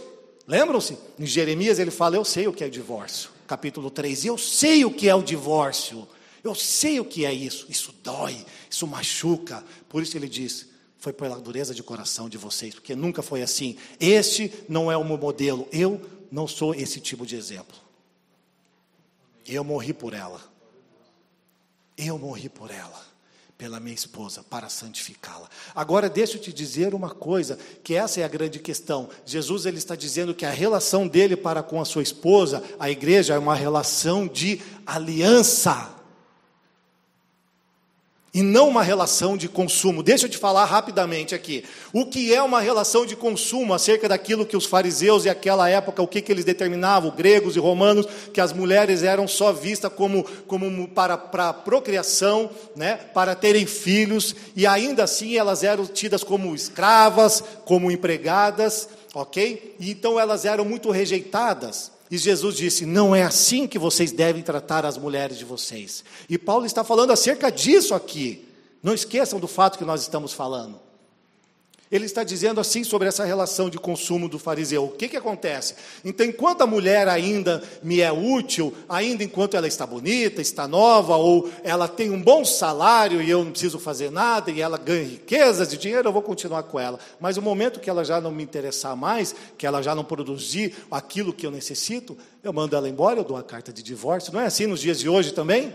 [0.47, 0.97] Lembram-se?
[1.19, 3.31] Em Jeremias ele fala: Eu sei o que é divórcio.
[3.47, 6.07] Capítulo 3, eu sei o que é o divórcio.
[6.43, 7.67] Eu sei o que é isso.
[7.71, 8.37] Isso dói,
[8.71, 9.65] isso machuca.
[9.89, 10.69] Por isso ele diz:
[11.05, 13.77] foi pela dureza de coração de vocês, porque nunca foi assim.
[14.01, 16.01] Este não é o meu modelo, eu
[16.33, 17.77] não sou esse tipo de exemplo.
[19.47, 20.41] Eu morri por ela.
[21.95, 23.05] Eu morri por ela,
[23.59, 25.51] pela minha esposa, para santificá-la.
[25.75, 29.11] Agora deixa eu te dizer uma coisa, que essa é a grande questão.
[29.27, 33.35] Jesus ele está dizendo que a relação dele para com a sua esposa, a igreja
[33.35, 36.04] é uma relação de aliança
[38.35, 40.03] e não uma relação de consumo.
[40.03, 41.65] Deixa eu te falar rapidamente aqui.
[41.93, 46.03] O que é uma relação de consumo acerca daquilo que os fariseus e aquela época,
[46.03, 50.25] o que, que eles determinavam, gregos e romanos, que as mulheres eram só vistas como,
[50.49, 56.57] como para, para procriação, né, para terem filhos, e ainda assim elas eram tidas como
[56.57, 59.77] escravas, como empregadas, ok?
[59.79, 61.94] E então elas eram muito rejeitadas.
[62.11, 66.05] E Jesus disse: Não é assim que vocês devem tratar as mulheres de vocês.
[66.29, 68.47] E Paulo está falando acerca disso aqui.
[68.83, 70.84] Não esqueçam do fato que nós estamos falando.
[71.95, 74.87] Ele está dizendo assim sobre essa relação de consumo do fariseu.
[74.87, 75.77] O que, que acontece?
[76.05, 81.15] Então, enquanto a mulher ainda me é útil, ainda enquanto ela está bonita, está nova,
[81.15, 85.05] ou ela tem um bom salário e eu não preciso fazer nada, e ela ganha
[85.05, 86.99] riquezas de dinheiro, eu vou continuar com ela.
[87.21, 90.75] Mas o momento que ela já não me interessar mais, que ela já não produzir
[90.91, 94.33] aquilo que eu necessito, eu mando ela embora, eu dou a carta de divórcio.
[94.33, 95.73] Não é assim nos dias de hoje também?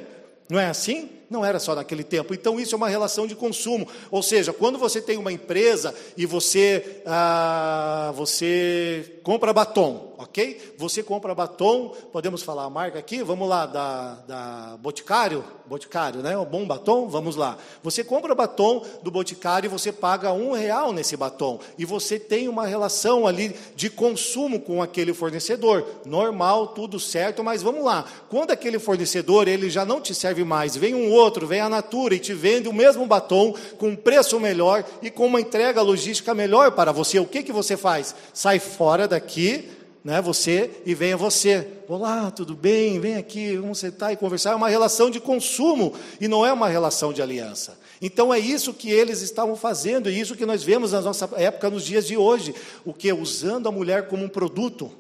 [0.50, 1.19] Não é assim?
[1.30, 2.34] Não era só naquele tempo.
[2.34, 3.88] Então, isso é uma relação de consumo.
[4.10, 10.74] Ou seja, quando você tem uma empresa e você, ah, você compra batom, ok?
[10.78, 13.22] Você compra batom, podemos falar a marca aqui?
[13.22, 15.44] Vamos lá, da, da Boticário?
[15.68, 16.36] Boticário, né?
[16.36, 17.08] O bom batom?
[17.08, 17.58] Vamos lá.
[17.84, 21.60] Você compra batom do Boticário e você paga um real nesse batom.
[21.78, 25.86] E você tem uma relação ali de consumo com aquele fornecedor.
[26.06, 28.04] Normal, tudo certo, mas vamos lá.
[28.30, 32.16] Quando aquele fornecedor ele já não te serve mais, vem um outro, vem a Natura
[32.16, 36.34] e te vende o mesmo batom com um preço melhor e com uma entrega logística
[36.34, 37.20] melhor para você.
[37.20, 38.16] O que, que você faz?
[38.34, 39.70] Sai fora daqui,
[40.04, 41.68] né, você e venha você.
[41.88, 43.00] Olá, tudo bem?
[43.00, 44.52] Vem aqui, vamos sentar e conversar.
[44.52, 47.78] É uma relação de consumo e não é uma relação de aliança.
[48.02, 51.70] Então é isso que eles estavam fazendo e isso que nós vemos na nossa época,
[51.70, 52.56] nos dias de hoje,
[52.86, 54.92] o que usando a mulher como um produto.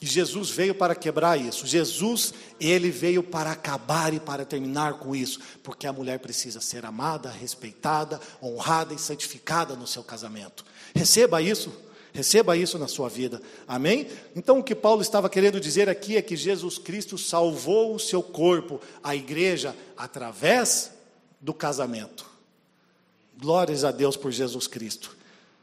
[0.00, 1.66] E Jesus veio para quebrar isso.
[1.66, 6.86] Jesus, ele veio para acabar e para terminar com isso, porque a mulher precisa ser
[6.86, 10.64] amada, respeitada, honrada e santificada no seu casamento.
[10.94, 11.72] Receba isso.
[12.12, 13.40] Receba isso na sua vida.
[13.66, 14.08] Amém?
[14.34, 18.22] Então o que Paulo estava querendo dizer aqui é que Jesus Cristo salvou o seu
[18.22, 20.90] corpo, a igreja, através
[21.40, 22.26] do casamento.
[23.38, 25.16] Glórias a Deus por Jesus Cristo.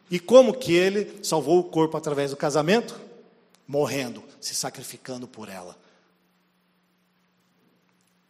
[0.09, 2.99] E como que ele salvou o corpo através do casamento?
[3.67, 5.77] Morrendo, se sacrificando por ela.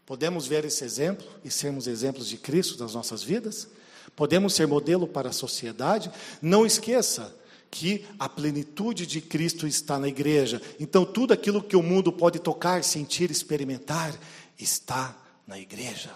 [0.06, 3.68] Podemos ver esse exemplo e sermos exemplos de Cristo nas nossas vidas?
[4.16, 6.12] Podemos ser modelo para a sociedade?
[6.42, 7.36] Não esqueça,
[7.70, 10.62] que a plenitude de Cristo está na igreja.
[10.80, 14.18] Então, tudo aquilo que o mundo pode tocar, sentir, experimentar,
[14.58, 15.14] está
[15.46, 16.14] na igreja.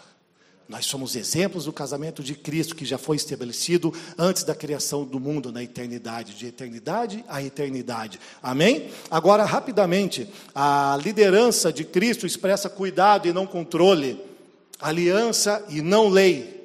[0.69, 5.19] Nós somos exemplos do casamento de Cristo que já foi estabelecido antes da criação do
[5.19, 8.19] mundo na eternidade, de eternidade a eternidade.
[8.41, 8.91] Amém?
[9.09, 14.23] Agora, rapidamente, a liderança de Cristo expressa cuidado e não controle,
[14.79, 16.59] aliança e não lei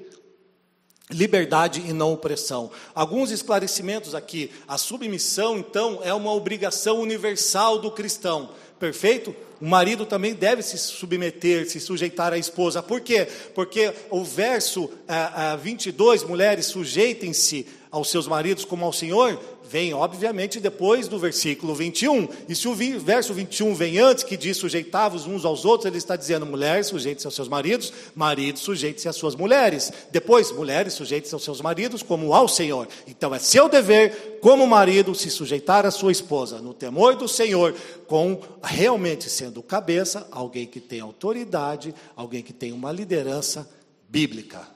[1.11, 2.71] liberdade e não opressão.
[2.95, 4.51] Alguns esclarecimentos aqui.
[4.67, 8.51] A submissão, então, é uma obrigação universal do cristão.
[8.79, 9.35] Perfeito?
[9.61, 12.83] O marido também deve se submeter, se sujeitar à esposa.
[12.83, 13.27] Por quê?
[13.55, 19.95] Porque o verso ah, ah, 22, mulheres, sujeitem-se aos seus maridos como ao Senhor, vem
[19.95, 22.29] obviamente depois do versículo 21.
[22.49, 26.17] E se o verso 21 vem antes, que diz sujeitavos uns aos outros, ele está
[26.17, 29.93] dizendo mulheres sujeitem-se aos seus maridos, maridos sujeitem-se às suas mulheres.
[30.11, 32.89] Depois, mulheres sujeitem-se aos seus maridos como ao Senhor.
[33.07, 37.75] Então é seu dever, como marido, se sujeitar à sua esposa, no temor do Senhor,
[38.07, 43.69] com realmente sendo cabeça, alguém que tem autoridade, alguém que tem uma liderança
[44.09, 44.69] bíblica,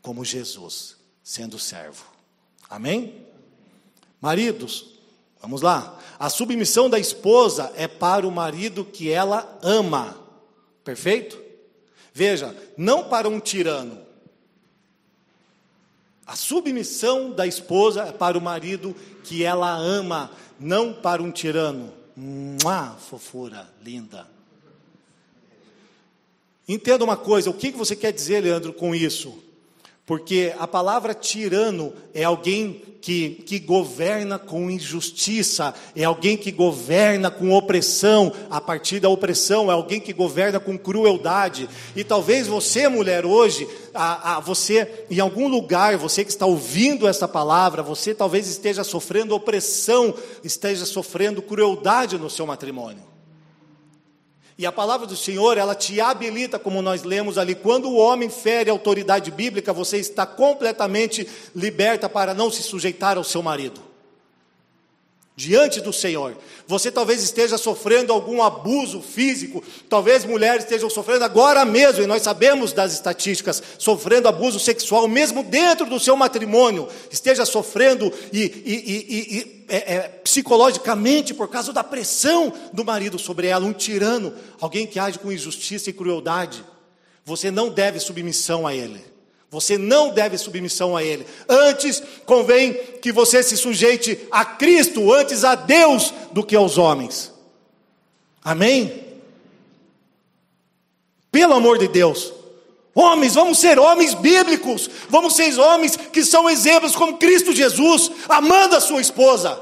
[0.00, 2.04] como Jesus, sendo servo.
[2.68, 3.31] Amém?
[4.22, 4.86] Maridos,
[5.40, 5.98] vamos lá.
[6.16, 10.16] A submissão da esposa é para o marido que ela ama.
[10.84, 11.42] Perfeito?
[12.14, 14.00] Veja, não para um tirano.
[16.24, 20.30] A submissão da esposa é para o marido que ela ama,
[20.60, 21.92] não para um tirano.
[22.16, 24.28] Mua, fofura linda.
[26.68, 29.41] Entenda uma coisa, o que você quer dizer, Leandro, com isso?
[30.04, 37.30] Porque a palavra tirano é alguém que, que governa com injustiça, é alguém que governa
[37.30, 41.68] com opressão, a partir da opressão, é alguém que governa com crueldade.
[41.96, 47.08] E talvez você, mulher, hoje, a, a, você, em algum lugar, você que está ouvindo
[47.08, 53.11] essa palavra, você talvez esteja sofrendo opressão, esteja sofrendo crueldade no seu matrimônio.
[54.58, 58.28] E a palavra do Senhor, ela te habilita, como nós lemos ali, quando o homem
[58.28, 63.91] fere a autoridade bíblica, você está completamente liberta para não se sujeitar ao seu marido
[65.34, 66.36] diante do Senhor.
[66.66, 72.22] Você talvez esteja sofrendo algum abuso físico, talvez mulheres estejam sofrendo agora mesmo, e nós
[72.22, 79.06] sabemos das estatísticas, sofrendo abuso sexual, mesmo dentro do seu matrimônio, esteja sofrendo e, e,
[79.08, 84.86] e, é, é, psicologicamente por causa da pressão do marido sobre ela, um tirano, alguém
[84.86, 86.64] que age com injustiça e crueldade.
[87.24, 89.11] Você não deve submissão a ele.
[89.52, 91.26] Você não deve submissão a Ele.
[91.46, 97.30] Antes, convém que você se sujeite a Cristo, antes a Deus, do que aos homens.
[98.42, 99.04] Amém?
[101.30, 102.32] Pelo amor de Deus.
[102.94, 104.88] Homens, vamos ser homens bíblicos.
[105.10, 109.60] Vamos ser homens que são exemplos como Cristo Jesus, amando a sua esposa,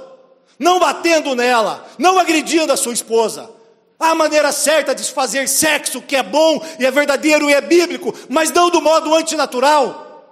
[0.57, 3.60] não batendo nela, não agredindo a sua esposa
[4.01, 8.15] Há maneira certa de fazer sexo que é bom e é verdadeiro e é bíblico,
[8.31, 10.25] mas não do modo antinatural.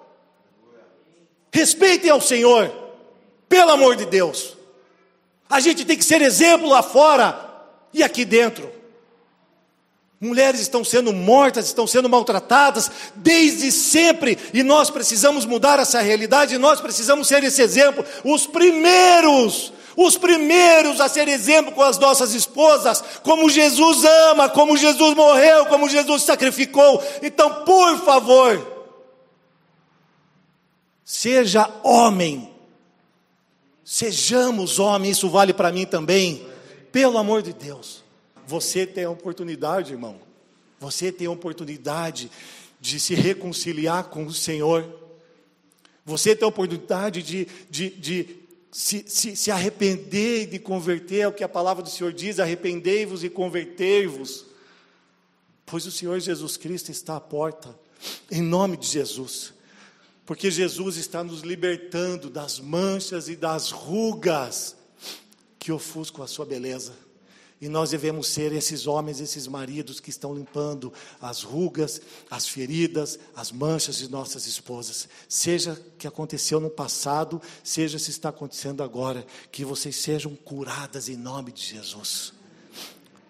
[1.53, 2.73] Respeitem ao Senhor,
[3.47, 4.57] pelo amor de Deus.
[5.51, 7.39] A gente tem que ser exemplo lá fora
[7.93, 8.73] e aqui dentro.
[10.19, 16.57] Mulheres estão sendo mortas, estão sendo maltratadas desde sempre, e nós precisamos mudar essa realidade,
[16.57, 22.33] nós precisamos ser esse exemplo, os primeiros os primeiros a ser exemplo com as nossas
[22.33, 27.03] esposas, como Jesus ama, como Jesus morreu, como Jesus sacrificou.
[27.21, 28.87] Então, por favor,
[31.05, 32.49] seja homem,
[33.85, 36.47] sejamos homens, isso vale para mim também,
[36.93, 38.05] pelo amor de Deus.
[38.47, 40.21] Você tem a oportunidade, irmão,
[40.79, 42.31] você tem a oportunidade
[42.81, 44.87] de se reconciliar com o Senhor.
[46.05, 48.48] Você tem a oportunidade de, de, de
[48.79, 53.25] se, se, se arrepender de converter, é o que a palavra do Senhor diz: arrependei-vos
[53.25, 54.47] e convertei-vos,
[55.67, 57.77] pois o Senhor Jesus Cristo está à porta,
[58.31, 59.53] em nome de Jesus,
[60.25, 64.77] porque Jesus está nos libertando das manchas e das rugas
[65.59, 66.93] que ofuscam a sua beleza.
[67.61, 72.01] E nós devemos ser esses homens, esses maridos que estão limpando as rugas,
[72.31, 75.09] as feridas, as manchas de nossas esposas.
[75.29, 81.17] Seja que aconteceu no passado, seja se está acontecendo agora, que vocês sejam curadas em
[81.17, 82.33] nome de Jesus.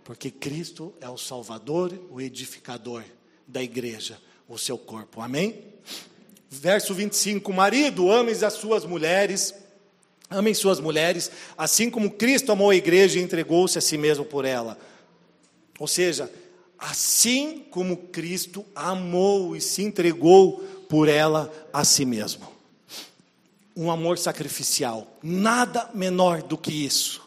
[0.05, 3.05] Porque Cristo é o Salvador, o edificador
[3.47, 5.23] da igreja, o seu corpo.
[5.23, 5.65] Amém?
[6.51, 9.55] Verso 25: Marido, ames as suas mulheres
[10.31, 14.45] Amem suas mulheres, assim como Cristo amou a igreja e entregou-se a si mesmo por
[14.45, 14.79] ela.
[15.79, 16.31] Ou seja,
[16.79, 20.59] assim como Cristo amou e se entregou
[20.89, 22.47] por ela a si mesmo.
[23.75, 27.27] Um amor sacrificial, nada menor do que isso.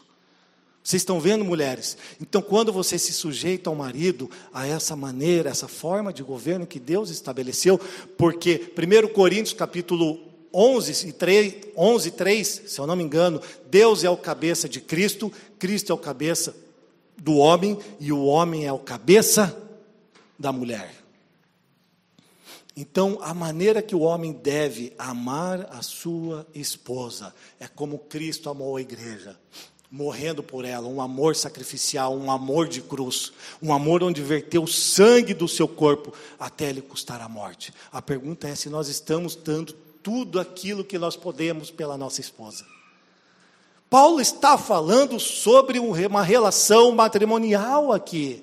[0.82, 1.96] Vocês estão vendo, mulheres?
[2.20, 6.80] Então, quando você se sujeita ao marido, a essa maneira, essa forma de governo que
[6.80, 7.78] Deus estabeleceu,
[8.18, 13.40] porque 1 Coríntios capítulo 11 e 3, 11, 3, se eu não me engano,
[13.70, 16.54] Deus é o cabeça de Cristo, Cristo é o cabeça
[17.16, 19.56] do homem e o homem é o cabeça
[20.38, 21.02] da mulher.
[22.76, 28.76] Então, a maneira que o homem deve amar a sua esposa é como Cristo amou
[28.76, 29.38] a igreja,
[29.90, 33.30] morrendo por ela, um amor sacrificial, um amor de cruz,
[33.60, 37.74] um amor onde verteu o sangue do seu corpo até lhe custar a morte.
[37.92, 42.64] A pergunta é se nós estamos dando tudo aquilo que nós podemos pela nossa esposa.
[43.88, 48.42] Paulo está falando sobre uma relação matrimonial aqui.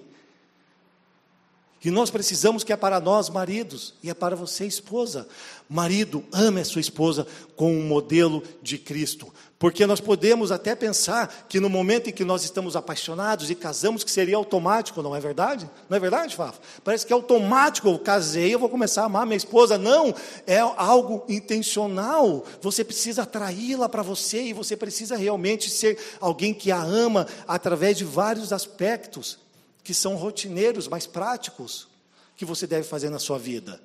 [1.83, 5.27] E nós precisamos que é para nós, maridos, e é para você, esposa.
[5.67, 9.33] Marido, ame a sua esposa com um modelo de Cristo.
[9.59, 14.05] Porque nós podemos até pensar que no momento em que nós estamos apaixonados e casamos,
[14.05, 15.69] que seria automático, não é verdade?
[15.89, 16.61] Não é verdade, Fafa?
[16.81, 19.77] Parece que é automático, eu casei, eu vou começar a amar minha esposa.
[19.77, 20.15] Não,
[20.47, 22.45] é algo intencional.
[22.61, 27.97] Você precisa atraí-la para você e você precisa realmente ser alguém que a ama através
[27.97, 29.37] de vários aspectos
[29.83, 31.89] que são rotineiros, mais práticos,
[32.37, 33.81] que você deve fazer na sua vida.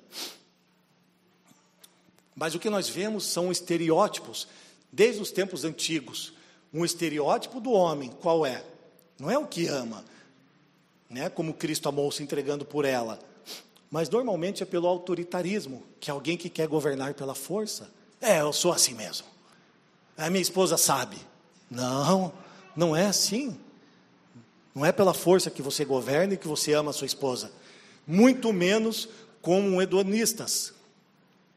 [2.33, 4.47] Mas o que nós vemos são estereótipos,
[4.95, 6.33] desde os tempos antigos.
[6.73, 8.63] Um estereótipo do homem, qual é?
[9.19, 10.03] Não é o que ama,
[11.09, 11.29] né?
[11.29, 13.19] como Cristo amou se entregando por ela,
[13.91, 17.89] mas normalmente é pelo autoritarismo, que é alguém que quer governar pela força.
[18.19, 19.27] É, eu sou assim mesmo.
[20.17, 21.17] A minha esposa sabe.
[21.69, 22.33] Não,
[22.75, 23.57] não é assim.
[24.73, 27.51] Não é pela força que você governa e que você ama a sua esposa.
[28.05, 29.07] Muito menos
[29.41, 30.73] como hedonistas.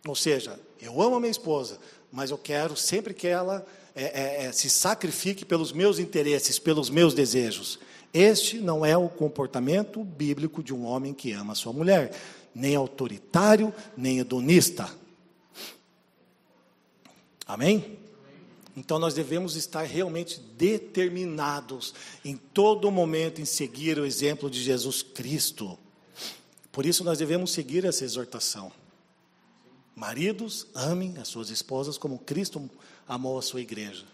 [0.06, 1.78] Ou seja, eu amo a minha esposa,
[2.10, 6.88] mas eu quero sempre que ela é, é, é, se sacrifique pelos meus interesses, pelos
[6.88, 7.78] meus desejos.
[8.12, 12.12] Este não é o comportamento bíblico de um homem que ama sua mulher,
[12.54, 14.88] nem autoritário, nem hedonista.
[17.46, 17.98] Amém?
[18.76, 21.92] Então nós devemos estar realmente determinados
[22.24, 25.76] em todo momento em seguir o exemplo de Jesus Cristo.
[26.70, 28.70] Por isso nós devemos seguir essa exortação.
[29.98, 32.70] Maridos, amem as suas esposas como Cristo
[33.08, 34.04] amou a sua igreja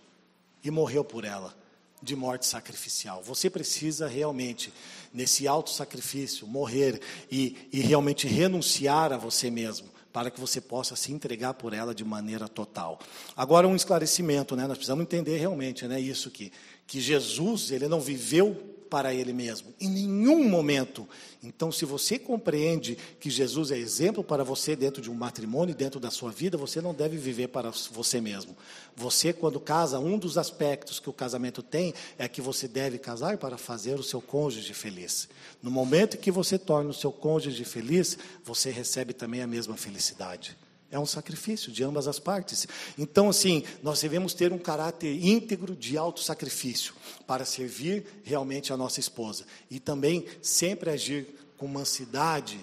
[0.65, 1.55] e morreu por ela
[2.03, 3.23] de morte sacrificial.
[3.23, 4.73] Você precisa realmente,
[5.13, 10.97] nesse alto sacrifício, morrer e, e realmente renunciar a você mesmo para que você possa
[10.97, 12.99] se entregar por ela de maneira total.
[13.37, 14.67] Agora um esclarecimento, né?
[14.67, 16.51] Nós precisamos entender realmente, né, isso que
[16.87, 21.09] que Jesus, ele não viveu para ele mesmo, em nenhum momento.
[21.43, 25.99] Então, se você compreende que Jesus é exemplo para você dentro de um matrimônio, dentro
[25.99, 28.57] da sua vida, você não deve viver para você mesmo.
[28.95, 33.37] Você, quando casa, um dos aspectos que o casamento tem é que você deve casar
[33.37, 35.29] para fazer o seu cônjuge feliz.
[35.61, 40.57] No momento que você torna o seu cônjuge feliz, você recebe também a mesma felicidade.
[40.95, 42.69] É um sacrifício de ambas as partes.
[42.97, 46.95] Então, assim, nós devemos ter um caráter íntegro de auto-sacrifício
[47.27, 49.45] para servir realmente a nossa esposa.
[49.69, 51.27] E também sempre agir
[51.59, 52.61] com mansidade,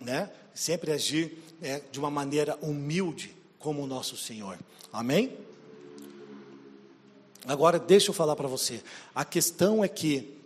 [0.00, 0.30] né?
[0.54, 4.58] sempre agir é, de uma maneira humilde, como o nosso Senhor.
[4.90, 5.36] Amém?
[7.44, 8.82] Agora, deixa eu falar para você.
[9.14, 10.38] A questão é que,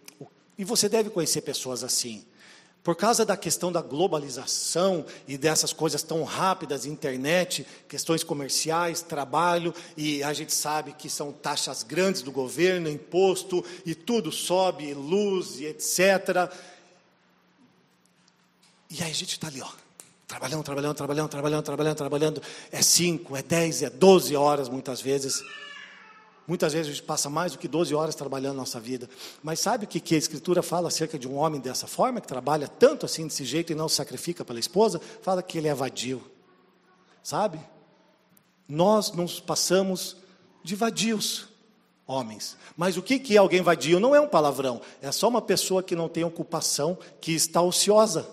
[0.58, 2.24] e você deve conhecer pessoas assim,
[2.82, 9.72] por causa da questão da globalização e dessas coisas tão rápidas, internet, questões comerciais, trabalho,
[9.96, 15.60] e a gente sabe que são taxas grandes do governo, imposto, e tudo sobe, luz
[15.60, 16.52] e etc.
[18.90, 19.68] E aí a gente está ali, ó,
[20.26, 22.42] trabalhando, trabalhando, trabalhando, trabalhando, trabalhando, trabalhando.
[22.72, 25.40] É cinco, é dez, é doze horas muitas vezes.
[26.52, 29.08] Muitas vezes a gente passa mais do que 12 horas trabalhando nossa vida.
[29.42, 32.28] Mas sabe o que, que a Escritura fala acerca de um homem dessa forma, que
[32.28, 35.00] trabalha tanto assim desse jeito e não se sacrifica pela esposa?
[35.22, 36.22] Fala que ele é vadio.
[37.22, 37.58] Sabe?
[38.68, 40.18] Nós nos passamos
[40.62, 41.48] de vadios,
[42.06, 42.58] homens.
[42.76, 43.98] Mas o que, que é alguém vadio?
[43.98, 48.28] Não é um palavrão, é só uma pessoa que não tem ocupação, que está ociosa.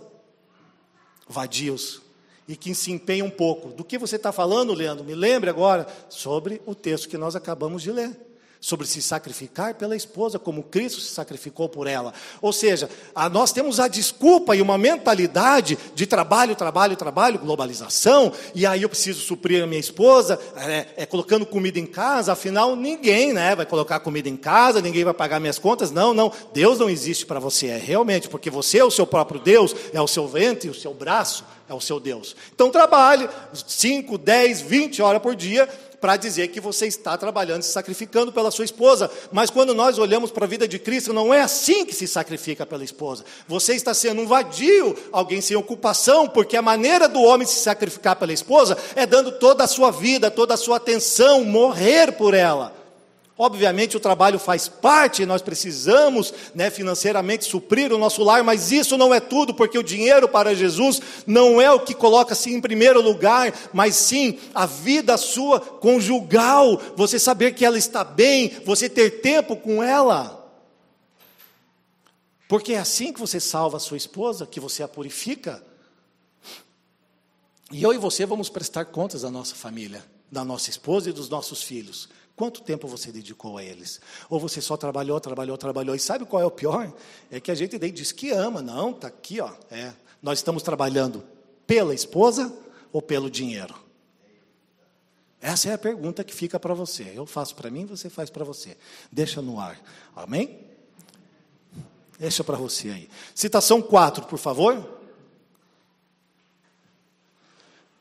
[1.26, 2.02] Vadios
[2.50, 3.70] e que se empenha um pouco.
[3.70, 5.06] Do que você está falando, Leandro?
[5.06, 8.29] Me lembre agora sobre o texto que nós acabamos de ler.
[8.62, 12.14] Sobre se sacrificar pela esposa, como Cristo se sacrificou por ela.
[12.42, 18.34] Ou seja, a, nós temos a desculpa e uma mentalidade de trabalho, trabalho, trabalho, globalização,
[18.54, 22.76] e aí eu preciso suprir a minha esposa, é, é, colocando comida em casa, afinal,
[22.76, 25.90] ninguém né, vai colocar comida em casa, ninguém vai pagar minhas contas.
[25.90, 29.40] Não, não, Deus não existe para você, é realmente, porque você é o seu próprio
[29.40, 32.36] Deus, é o seu ventre, o seu braço, é o seu Deus.
[32.54, 35.70] Então trabalhe 5, 10, 20 horas por dia
[36.00, 39.10] para dizer que você está trabalhando, se sacrificando pela sua esposa.
[39.32, 42.66] Mas quando nós olhamos para a vida de Cristo, não é assim que se sacrifica
[42.66, 43.24] pela esposa.
[43.48, 48.16] Você está sendo um vadio, alguém sem ocupação, porque a maneira do homem se sacrificar
[48.16, 52.79] pela esposa é dando toda a sua vida, toda a sua atenção, morrer por ela.
[53.42, 58.98] Obviamente o trabalho faz parte, nós precisamos né, financeiramente suprir o nosso lar, mas isso
[58.98, 63.02] não é tudo, porque o dinheiro para Jesus não é o que coloca-se em primeiro
[63.02, 69.22] lugar, mas sim a vida sua conjugal, você saber que ela está bem, você ter
[69.22, 70.36] tempo com ela.
[72.46, 75.64] Porque é assim que você salva a sua esposa, que você a purifica.
[77.72, 81.30] E eu e você vamos prestar contas da nossa família, da nossa esposa e dos
[81.30, 82.10] nossos filhos.
[82.40, 84.00] Quanto tempo você dedicou a eles?
[84.30, 85.94] Ou você só trabalhou, trabalhou, trabalhou?
[85.94, 86.90] E sabe qual é o pior?
[87.30, 88.62] É que a gente daí diz que ama.
[88.62, 89.52] Não, está aqui, ó.
[89.70, 89.92] É.
[90.22, 91.22] Nós estamos trabalhando
[91.68, 92.58] pela esposa
[92.94, 93.76] ou pelo dinheiro?
[95.42, 97.12] Essa é a pergunta que fica para você.
[97.14, 98.78] Eu faço para mim, você faz para você.
[99.12, 99.78] Deixa no ar.
[100.16, 100.62] Amém?
[102.18, 103.10] Deixa para você aí.
[103.36, 104.99] Citação 4, por favor.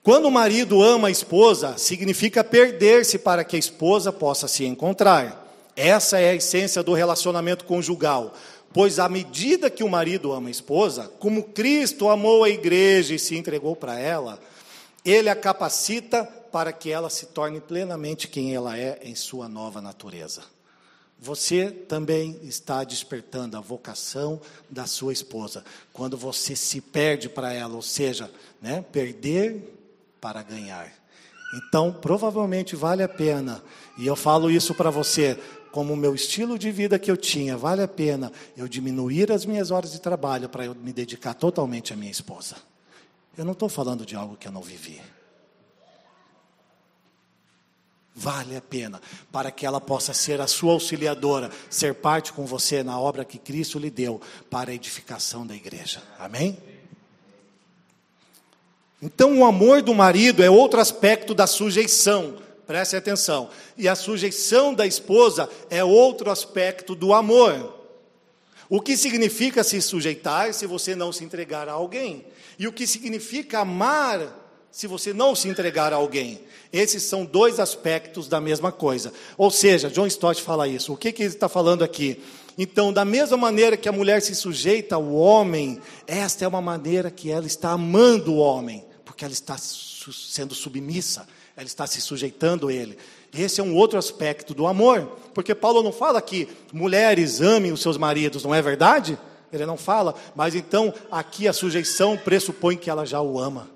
[0.09, 5.47] Quando o marido ama a esposa, significa perder-se para que a esposa possa se encontrar.
[5.77, 8.33] Essa é a essência do relacionamento conjugal.
[8.73, 13.19] Pois à medida que o marido ama a esposa, como Cristo amou a igreja e
[13.19, 14.41] se entregou para ela,
[15.05, 19.83] ele a capacita para que ela se torne plenamente quem ela é em sua nova
[19.83, 20.41] natureza.
[21.21, 24.41] Você também está despertando a vocação
[24.71, 25.63] da sua esposa.
[25.93, 28.31] Quando você se perde para ela, ou seja,
[28.63, 29.75] né, perder
[30.21, 30.93] para ganhar.
[31.55, 33.63] Então, provavelmente vale a pena,
[33.97, 35.39] e eu falo isso para você,
[35.73, 39.45] como o meu estilo de vida que eu tinha, vale a pena eu diminuir as
[39.45, 42.57] minhas horas de trabalho para eu me dedicar totalmente à minha esposa.
[43.37, 45.01] Eu não estou falando de algo que eu não vivi.
[48.15, 49.01] Vale a pena
[49.31, 53.39] para que ela possa ser a sua auxiliadora, ser parte com você na obra que
[53.39, 56.03] Cristo lhe deu para a edificação da igreja.
[56.19, 56.59] Amém?
[59.01, 62.37] Então, o amor do marido é outro aspecto da sujeição,
[62.67, 63.49] preste atenção.
[63.77, 67.77] E a sujeição da esposa é outro aspecto do amor.
[68.69, 72.27] O que significa se sujeitar se você não se entregar a alguém?
[72.59, 74.37] E o que significa amar
[74.71, 76.41] se você não se entregar a alguém?
[76.73, 79.13] Esses são dois aspectos da mesma coisa.
[79.39, 80.93] Ou seja, John Stott fala isso.
[80.93, 82.21] O que, que ele está falando aqui?
[82.59, 87.13] Então, da mesma maneira que a mulher se sujeita ao homem, esta é uma maneira
[87.13, 88.88] que ela está amando o homem
[89.19, 92.97] porque ela está sendo submissa, ela está se sujeitando a ele.
[93.35, 97.83] Esse é um outro aspecto do amor, porque Paulo não fala que mulheres amem os
[97.83, 99.19] seus maridos, não é verdade?
[99.53, 103.69] Ele não fala, mas então aqui a sujeição pressupõe que ela já o ama.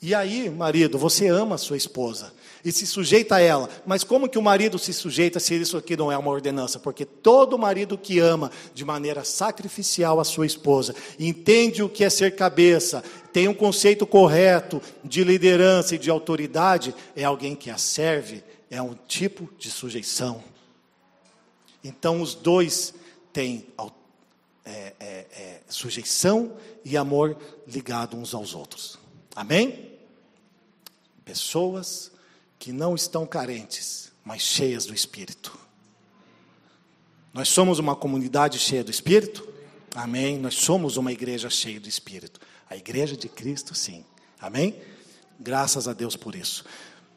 [0.00, 2.32] E aí, marido, você ama a sua esposa
[2.64, 3.68] e se sujeita a ela.
[3.84, 6.78] Mas como que o marido se sujeita se isso aqui não é uma ordenança?
[6.78, 12.10] Porque todo marido que ama de maneira sacrificial a sua esposa, entende o que é
[12.10, 17.76] ser cabeça, tem um conceito correto de liderança e de autoridade, é alguém que a
[17.76, 20.42] serve, é um tipo de sujeição.
[21.82, 22.94] Então os dois
[23.32, 23.66] têm
[24.64, 27.36] é, é, é, sujeição e amor
[27.66, 28.98] ligado uns aos outros.
[29.36, 29.92] Amém?
[31.24, 32.13] Pessoas
[32.64, 35.54] que não estão carentes, mas cheias do Espírito.
[37.30, 39.46] Nós somos uma comunidade cheia do Espírito?
[39.94, 40.38] Amém.
[40.38, 42.40] Nós somos uma igreja cheia do Espírito.
[42.70, 44.02] A igreja de Cristo, sim.
[44.40, 44.80] Amém?
[45.38, 46.64] Graças a Deus por isso.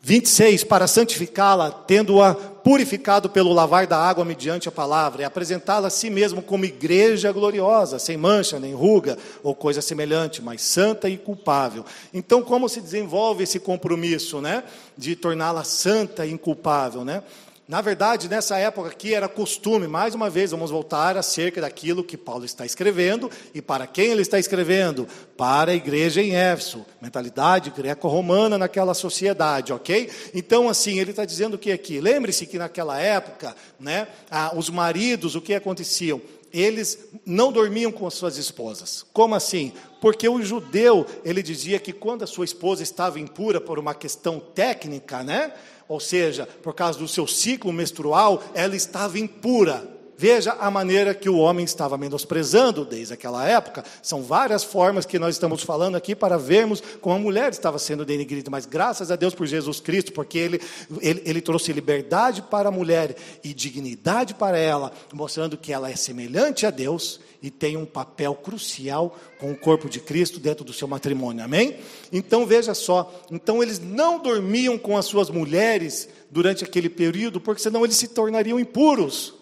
[0.08, 5.89] 26, para santificá-la, tendo-a purificado pelo lavar da água mediante a palavra, e apresentá-la a
[5.89, 11.18] si mesmo como igreja gloriosa, sem mancha, nem ruga, ou coisa semelhante, mas santa e
[11.18, 11.84] culpável.
[12.14, 14.64] Então, como se desenvolve esse compromisso, né?
[14.97, 17.22] De torná-la santa e inculpável, né?
[17.68, 22.15] Na verdade, nessa época aqui era costume, mais uma vez, vamos voltar acerca daquilo que
[22.15, 25.05] Paulo está escrevendo e para quem ele está escrevendo?
[25.36, 30.09] Para a igreja em Éfeso, mentalidade greco-romana naquela sociedade, ok?
[30.34, 31.99] Então, assim, ele está dizendo o que aqui?
[31.99, 34.07] Lembre-se que naquela época, né,
[34.55, 36.22] os maridos, o que aconteciam?
[36.53, 39.05] Eles não dormiam com as suas esposas.
[39.11, 39.74] Como assim?
[39.99, 44.39] Porque o judeu, ele dizia que quando a sua esposa estava impura por uma questão
[44.39, 45.51] técnica, né?
[45.88, 49.96] Ou seja, por causa do seu ciclo menstrual, ela estava impura.
[50.18, 53.84] Veja a maneira que o homem estava menosprezando desde aquela época.
[54.01, 58.03] São várias formas que nós estamos falando aqui para vermos como a mulher estava sendo
[58.03, 60.61] denigrida, mas graças a Deus por Jesus Cristo, porque ele,
[61.01, 65.95] ele, ele trouxe liberdade para a mulher e dignidade para ela, mostrando que ela é
[65.95, 70.74] semelhante a Deus e tem um papel crucial com o corpo de Cristo dentro do
[70.74, 71.43] seu matrimônio.
[71.43, 71.78] Amém?
[72.11, 77.61] Então veja só, então eles não dormiam com as suas mulheres durante aquele período, porque
[77.61, 79.36] senão eles se tornariam impuros.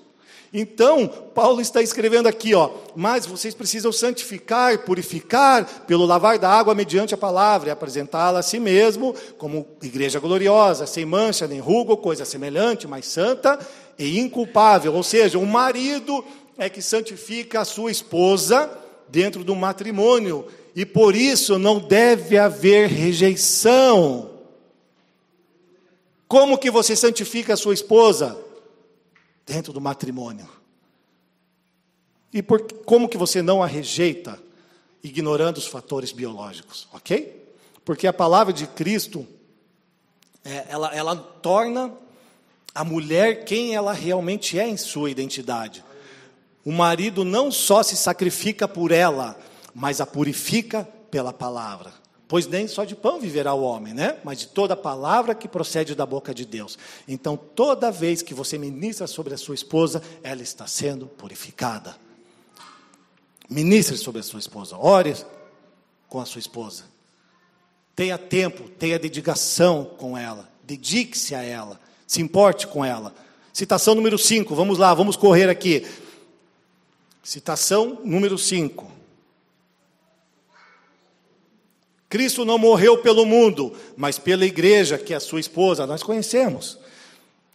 [0.58, 6.74] Então, Paulo está escrevendo aqui, ó, mas vocês precisam santificar, purificar pelo lavar da água
[6.74, 11.92] mediante a palavra e apresentá-la a si mesmo como igreja gloriosa, sem mancha nem ruga
[11.92, 13.60] ou coisa semelhante, mas santa
[14.00, 14.94] e inculpável.
[14.94, 16.24] Ou seja, o marido
[16.58, 18.72] é que santifica a sua esposa
[19.10, 24.30] dentro do matrimônio, e por isso não deve haver rejeição.
[26.30, 28.45] Como que você santifica a sua esposa?
[29.46, 30.50] Dentro do matrimônio.
[32.34, 34.42] E por, como que você não a rejeita?
[35.04, 37.46] Ignorando os fatores biológicos, ok?
[37.86, 39.26] Porque a palavra de Cristo,
[40.44, 41.94] é, ela, ela torna
[42.74, 45.84] a mulher quem ela realmente é em sua identidade.
[46.66, 49.40] O marido não só se sacrifica por ela,
[49.74, 51.94] mas a purifica pela palavra.
[52.28, 54.18] Pois nem só de pão viverá o homem, né?
[54.24, 56.78] Mas de toda palavra que procede da boca de Deus.
[57.08, 61.96] Então, toda vez que você ministra sobre a sua esposa, ela está sendo purificada.
[63.48, 65.16] Ministre sobre a sua esposa, ore
[66.10, 66.86] com a sua esposa.
[67.96, 73.14] Tenha tempo, tenha dedicação com ela, dedique-se a ela, se importe com ela.
[73.54, 75.86] Citação número 5, vamos lá, vamos correr aqui.
[77.24, 78.95] Citação número 5.
[82.16, 86.80] Cristo não morreu pelo mundo, mas pela igreja, que é a sua esposa, nós conhecemos.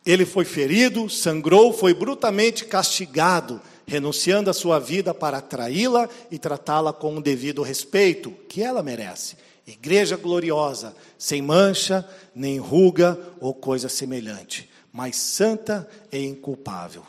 [0.05, 6.93] Ele foi ferido, sangrou, foi brutalmente castigado, renunciando à sua vida para atraí-la e tratá-la
[6.93, 9.37] com o devido respeito que ela merece.
[9.67, 17.03] Igreja gloriosa, sem mancha, nem ruga ou coisa semelhante, mas santa e inculpável.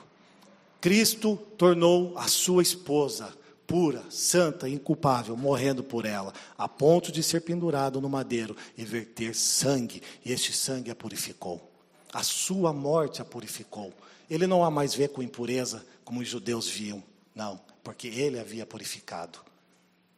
[0.80, 3.41] Cristo tornou a sua esposa
[3.72, 9.34] pura, santa, inculpável, morrendo por ela, a ponto de ser pendurado no madeiro e verter
[9.34, 11.72] sangue, e este sangue a purificou.
[12.12, 13.94] A sua morte a purificou.
[14.30, 17.02] Ele não a mais vê com impureza, como os judeus viam,
[17.34, 19.40] não, porque ele havia purificado.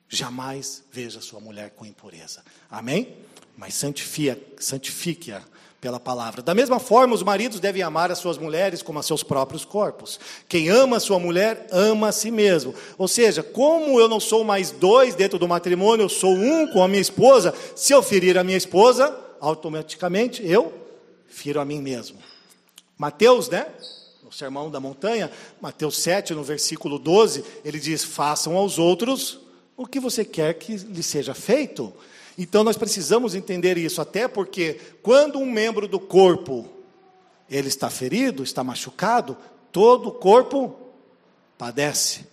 [0.10, 2.44] Jamais veja sua mulher com impureza.
[2.72, 3.16] Amém?
[3.56, 5.44] Mas santifique-a
[5.84, 6.42] pela palavra.
[6.42, 10.18] Da mesma forma, os maridos devem amar as suas mulheres como a seus próprios corpos.
[10.48, 12.74] Quem ama a sua mulher, ama a si mesmo.
[12.98, 16.82] Ou seja, como eu não sou mais dois dentro do matrimônio, eu sou um com
[16.82, 20.74] a minha esposa, se eu ferir a minha esposa, automaticamente eu
[21.28, 22.18] firo a mim mesmo.
[22.98, 23.68] Mateus, né?
[24.24, 25.30] No Sermão da Montanha,
[25.60, 29.38] Mateus 7, no versículo 12, ele diz: Façam aos outros
[29.76, 31.94] o que você quer que lhe seja feito.
[32.38, 36.68] Então nós precisamos entender isso, até porque quando um membro do corpo
[37.50, 39.38] ele está ferido, está machucado,
[39.72, 40.76] todo o corpo
[41.58, 42.26] padece.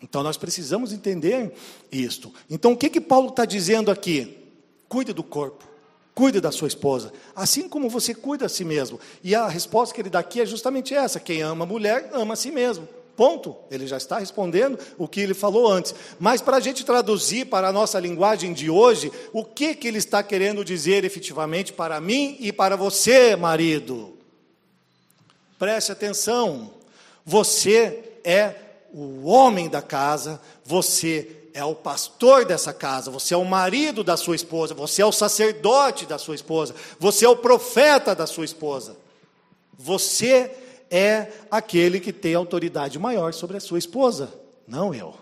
[0.00, 1.52] Então nós precisamos entender
[1.90, 2.32] isto.
[2.48, 4.38] Então o que que Paulo está dizendo aqui?
[4.88, 5.64] Cuide do corpo,
[6.14, 9.00] cuide da sua esposa, assim como você cuida a si mesmo.
[9.22, 12.34] E a resposta que ele dá aqui é justamente essa: quem ama a mulher ama
[12.34, 12.88] a si mesmo.
[13.18, 13.56] Ponto.
[13.68, 15.92] Ele já está respondendo o que ele falou antes.
[16.20, 19.98] Mas para a gente traduzir para a nossa linguagem de hoje, o que, que ele
[19.98, 24.16] está querendo dizer efetivamente para mim e para você, marido?
[25.58, 26.70] Preste atenção.
[27.26, 28.54] Você é
[28.94, 34.16] o homem da casa, você é o pastor dessa casa, você é o marido da
[34.16, 38.44] sua esposa, você é o sacerdote da sua esposa, você é o profeta da sua
[38.44, 38.96] esposa.
[39.76, 44.32] Você é aquele que tem autoridade maior sobre a sua esposa,
[44.66, 45.14] não eu.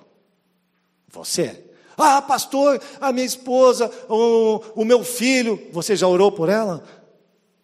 [1.08, 1.64] Você.
[1.96, 6.84] Ah, pastor, a minha esposa, o, o meu filho, você já orou por ela?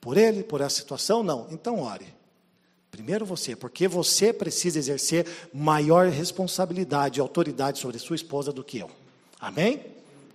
[0.00, 1.22] Por ele, por essa situação?
[1.22, 1.46] Não.
[1.50, 2.06] Então ore.
[2.90, 8.78] Primeiro você, porque você precisa exercer maior responsabilidade e autoridade sobre sua esposa do que
[8.78, 8.90] eu.
[9.40, 9.84] Amém?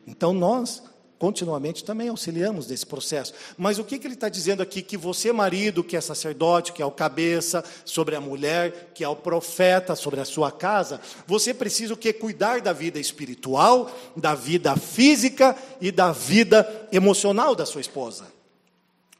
[0.07, 0.81] Então nós
[1.19, 3.33] continuamente também auxiliamos nesse processo.
[3.57, 4.81] Mas o que, que ele está dizendo aqui?
[4.81, 9.09] Que você, marido, que é sacerdote, que é o cabeça sobre a mulher, que é
[9.09, 12.13] o profeta sobre a sua casa, você precisa o que?
[12.13, 18.25] Cuidar da vida espiritual, da vida física e da vida emocional da sua esposa.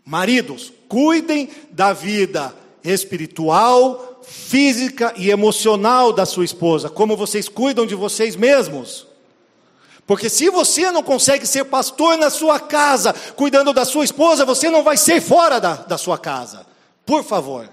[0.06, 7.95] Maridos, cuidem da vida espiritual, física e emocional da sua esposa, como vocês cuidam de
[7.95, 9.08] vocês mesmos.
[10.08, 14.70] Porque se você não consegue ser pastor na sua casa, cuidando da sua esposa, você
[14.70, 16.66] não vai ser fora da, da sua casa.
[17.05, 17.70] Por favor.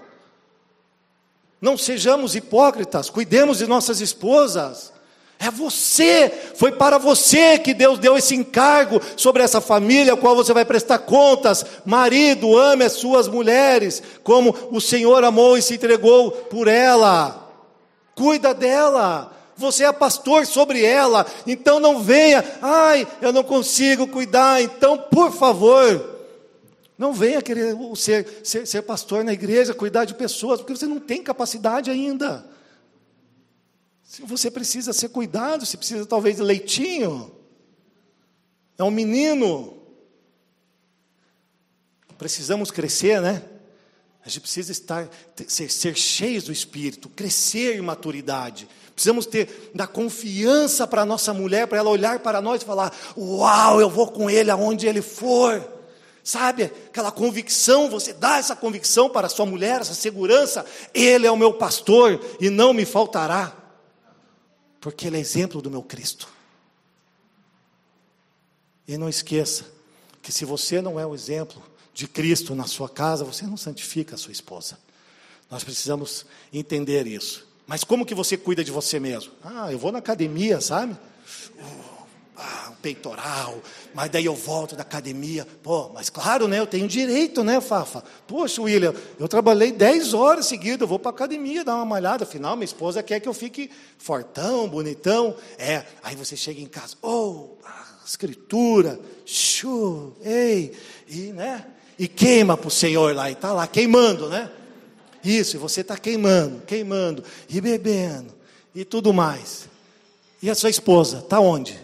[1.61, 4.91] Não sejamos hipócritas, cuidemos de nossas esposas.
[5.39, 10.35] É você, foi para você que Deus deu esse encargo sobre essa família, ao qual
[10.35, 11.65] você vai prestar contas.
[11.85, 17.49] Marido, ame as suas mulheres, como o Senhor amou e se entregou por ela.
[18.13, 24.61] Cuida dela você é pastor sobre ela, então não venha, ai, eu não consigo cuidar,
[24.61, 26.15] então, por favor,
[26.97, 30.99] não venha querer ser, ser, ser pastor na igreja, cuidar de pessoas, porque você não
[30.99, 32.45] tem capacidade ainda.
[34.23, 37.35] Você precisa ser cuidado, você precisa talvez de leitinho,
[38.77, 39.77] é um menino.
[42.17, 43.43] Precisamos crescer, né?
[44.25, 45.07] A gente precisa estar,
[45.47, 48.67] ser, ser cheios do Espírito, crescer em maturidade.
[48.95, 52.91] Precisamos ter da confiança para a nossa mulher, para ela olhar para nós e falar:
[53.15, 55.63] Uau, eu vou com ele aonde ele for.
[56.23, 61.31] Sabe, aquela convicção, você dá essa convicção para a sua mulher, essa segurança, ele é
[61.31, 63.55] o meu pastor e não me faltará,
[64.81, 66.27] porque ele é exemplo do meu Cristo.
[68.87, 69.65] E não esqueça
[70.23, 71.61] que se você não é o exemplo
[71.95, 74.77] de Cristo na sua casa, você não santifica a sua esposa.
[75.49, 77.47] Nós precisamos entender isso.
[77.65, 79.31] Mas como que você cuida de você mesmo?
[79.41, 80.97] Ah, eu vou na academia, sabe?
[82.35, 83.61] Ah, um peitoral,
[83.93, 85.47] mas daí eu volto da academia.
[85.63, 86.59] Pô, mas claro, né?
[86.59, 88.03] Eu tenho direito, né, Fafa?
[88.27, 92.25] Poxa, William, eu trabalhei 10 horas seguidas, eu vou para a academia dar uma malhada.
[92.25, 95.33] Afinal, minha esposa quer que eu fique fortão, bonitão.
[95.57, 97.51] É, aí você chega em casa, oh,
[98.05, 100.73] escritura, chu, ei,
[101.07, 101.67] e, né?
[101.97, 104.51] E queima para o Senhor lá, e está lá queimando, né?
[105.23, 108.33] Isso, e você está queimando, queimando, e bebendo,
[108.73, 109.67] e tudo mais.
[110.41, 111.79] E a sua esposa, está onde?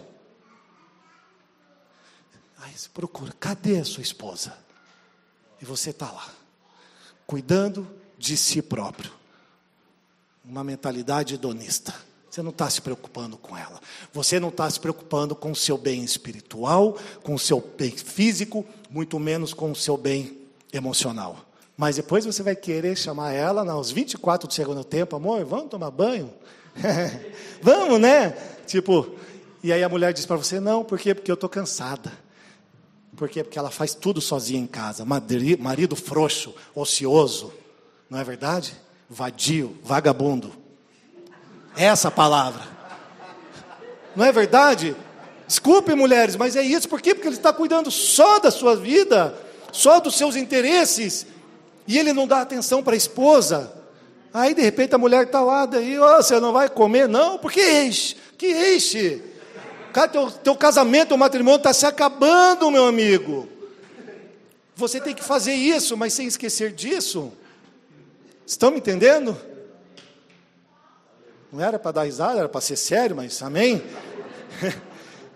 [2.59, 4.55] Aí você procura, cadê a sua esposa?
[5.62, 6.30] E você está lá,
[7.26, 7.88] cuidando
[8.18, 9.12] de si próprio.
[10.43, 11.93] Uma mentalidade hedonista.
[12.30, 13.80] Você não está se preocupando com ela.
[14.14, 18.66] Você não está se preocupando com o seu bem espiritual, com o seu bem físico,
[18.92, 20.38] muito menos com o seu bem
[20.72, 21.38] emocional.
[21.78, 25.89] Mas depois você vai querer chamar ela nos 24 do segundo tempo, amor, vamos tomar
[25.89, 26.32] banho?
[27.64, 28.32] vamos, né?
[28.68, 29.16] Tipo,
[29.64, 31.16] e aí a mulher diz para você, não, por quê?
[31.16, 32.12] Porque eu estou cansada.
[33.16, 33.44] Por quê?
[33.44, 35.06] Porque ela faz tudo sozinha em casa.
[35.06, 37.54] Marido frouxo, ocioso,
[38.10, 38.76] não é verdade?
[39.10, 40.52] Vadio, vagabundo.
[41.76, 42.68] Essa palavra.
[44.16, 44.96] Não é verdade?
[45.52, 46.88] Desculpe, mulheres, mas é isso.
[46.88, 47.14] Por quê?
[47.14, 49.38] Porque ele está cuidando só da sua vida,
[49.70, 51.28] só dos seus interesses
[51.86, 53.70] e ele não dá atenção para a esposa.
[54.34, 57.06] Aí de repente a mulher está lá, daí, oh, você não vai comer?
[57.10, 59.22] Não, porque enche, que enche.
[59.91, 63.49] Cara, teu, teu casamento, teu matrimônio está se acabando, meu amigo.
[64.74, 67.34] Você tem que fazer isso, mas sem esquecer disso.
[68.47, 69.38] Estão me entendendo?
[71.52, 73.84] Não era para dar risada, era para ser sério, mas amém?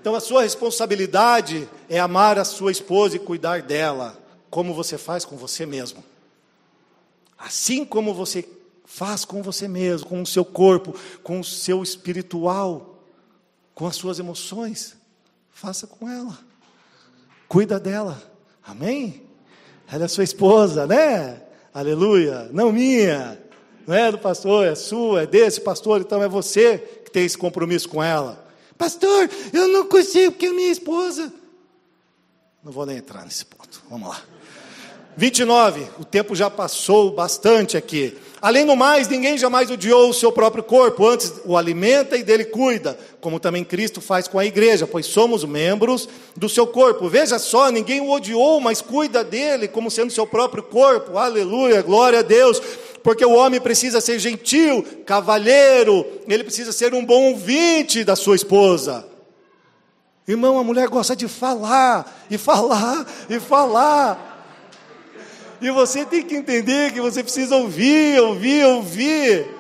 [0.06, 4.16] Então a sua responsabilidade é amar a sua esposa e cuidar dela,
[4.52, 6.04] como você faz com você mesmo.
[7.36, 8.48] Assim como você
[8.86, 10.94] faz com você mesmo, com o seu corpo,
[11.24, 13.00] com o seu espiritual,
[13.74, 14.96] com as suas emoções,
[15.50, 16.38] faça com ela.
[17.48, 18.22] Cuida dela.
[18.64, 19.24] Amém?
[19.92, 21.42] Ela é sua esposa, né?
[21.74, 22.48] Aleluia.
[22.54, 23.42] Não minha.
[23.88, 27.40] Não é do pastor, é sua, é desse pastor, então é você que tem esse
[27.40, 28.45] compromisso com ela.
[28.78, 31.32] Pastor, eu não consigo porque minha esposa.
[32.64, 33.82] Não vou nem entrar nesse ponto.
[33.90, 34.22] Vamos lá.
[35.18, 38.18] 29, o tempo já passou bastante aqui.
[38.42, 42.44] Além do mais, ninguém jamais odiou o seu próprio corpo, antes o alimenta e dele
[42.44, 47.08] cuida, como também Cristo faz com a igreja, pois somos membros do seu corpo.
[47.08, 51.18] Veja só, ninguém o odiou, mas cuida dele como sendo seu próprio corpo.
[51.18, 52.62] Aleluia, glória a Deus.
[53.06, 58.36] Porque o homem precisa ser gentil, cavalheiro, ele precisa ser um bom ouvinte da sua
[58.36, 59.06] esposa.
[60.28, 64.58] Irmão, a mulher gosta de falar, e falar, e falar.
[65.62, 69.54] E você tem que entender que você precisa ouvir, ouvir, ouvir.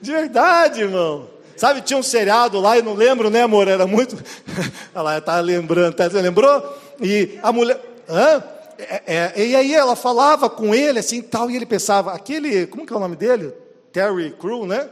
[0.00, 1.28] De verdade, irmão.
[1.58, 3.68] Sabe, tinha um seriado lá, eu não lembro, né, amor?
[3.68, 4.16] Era muito.
[4.94, 6.78] Olha lá, tá lembrando, tá, você lembrou?
[6.98, 7.78] E a mulher.
[8.08, 8.42] Hã?
[8.80, 12.66] É, é, e aí ela falava com ele assim tal, e ele pensava, aquele.
[12.66, 13.52] Como que é o nome dele?
[13.92, 14.88] Terry Crew, né?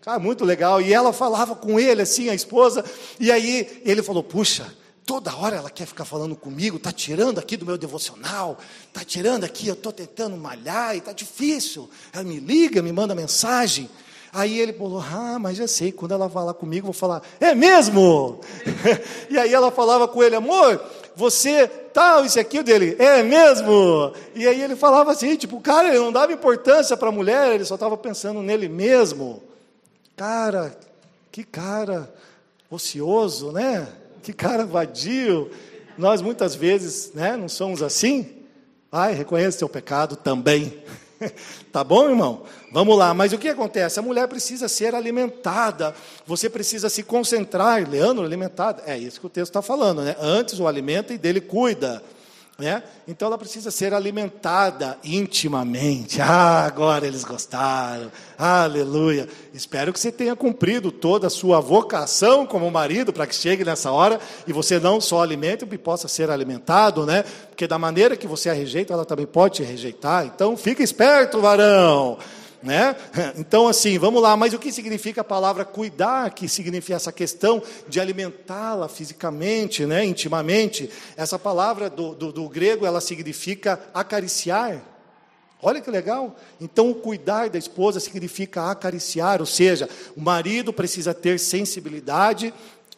[0.00, 0.80] Cara, muito legal.
[0.80, 2.84] E ela falava com ele assim, a esposa,
[3.18, 4.72] e aí ele falou: puxa
[5.06, 8.58] Toda hora ela quer ficar falando comigo, está tirando aqui do meu devocional,
[8.88, 11.88] está tirando aqui, eu estou tentando malhar e está difícil.
[12.12, 13.88] Ela me liga, me manda mensagem.
[14.32, 18.40] Aí ele falou: Ah, mas já sei, quando ela falar comigo, vou falar: É mesmo?
[19.30, 20.84] e aí ela falava com ele: Amor,
[21.16, 24.12] você tal, isso aqui dele, é mesmo?
[24.34, 27.64] E aí ele falava assim: Tipo, cara, ele não dava importância para a mulher, ele
[27.64, 29.42] só estava pensando nele mesmo.
[30.14, 30.76] Cara,
[31.32, 32.12] que cara
[32.70, 33.88] ocioso, né?
[34.26, 35.48] que cara vadio.
[35.96, 38.42] Nós muitas vezes, né, não somos assim?
[38.90, 40.82] Ai, reconheça seu pecado também.
[41.72, 42.42] tá bom, irmão?
[42.72, 43.98] Vamos lá, mas o que acontece?
[43.98, 45.94] A mulher precisa ser alimentada,
[46.26, 48.82] você precisa se concentrar, Leandro, alimentada.
[48.86, 50.16] É isso que o texto está falando, né?
[50.20, 52.02] Antes o alimenta e dele cuida.
[52.58, 52.82] Né?
[53.06, 56.22] Então ela precisa ser alimentada intimamente.
[56.22, 58.10] Ah, agora eles gostaram.
[58.38, 59.28] Aleluia.
[59.52, 63.92] Espero que você tenha cumprido toda a sua vocação como marido para que chegue nessa
[63.92, 67.24] hora e você não só alimente, e possa ser alimentado, né?
[67.50, 70.24] Porque da maneira que você a rejeita, ela também pode te rejeitar.
[70.24, 72.16] Então fica esperto, varão
[72.62, 72.96] né?
[73.36, 77.62] Então, assim, vamos lá, mas o que significa a palavra cuidar, que significa essa questão
[77.88, 80.04] de alimentá-la fisicamente, né?
[80.04, 80.90] intimamente?
[81.16, 84.82] Essa palavra do, do, do grego, ela significa acariciar.
[85.62, 86.36] Olha que legal.
[86.60, 92.52] Então, o cuidar da esposa significa acariciar, ou seja, o marido precisa ter sensibilidade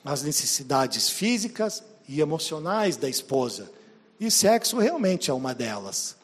[0.05, 3.71] às necessidades físicas e emocionais da esposa.
[4.19, 6.18] E sexo realmente é uma delas.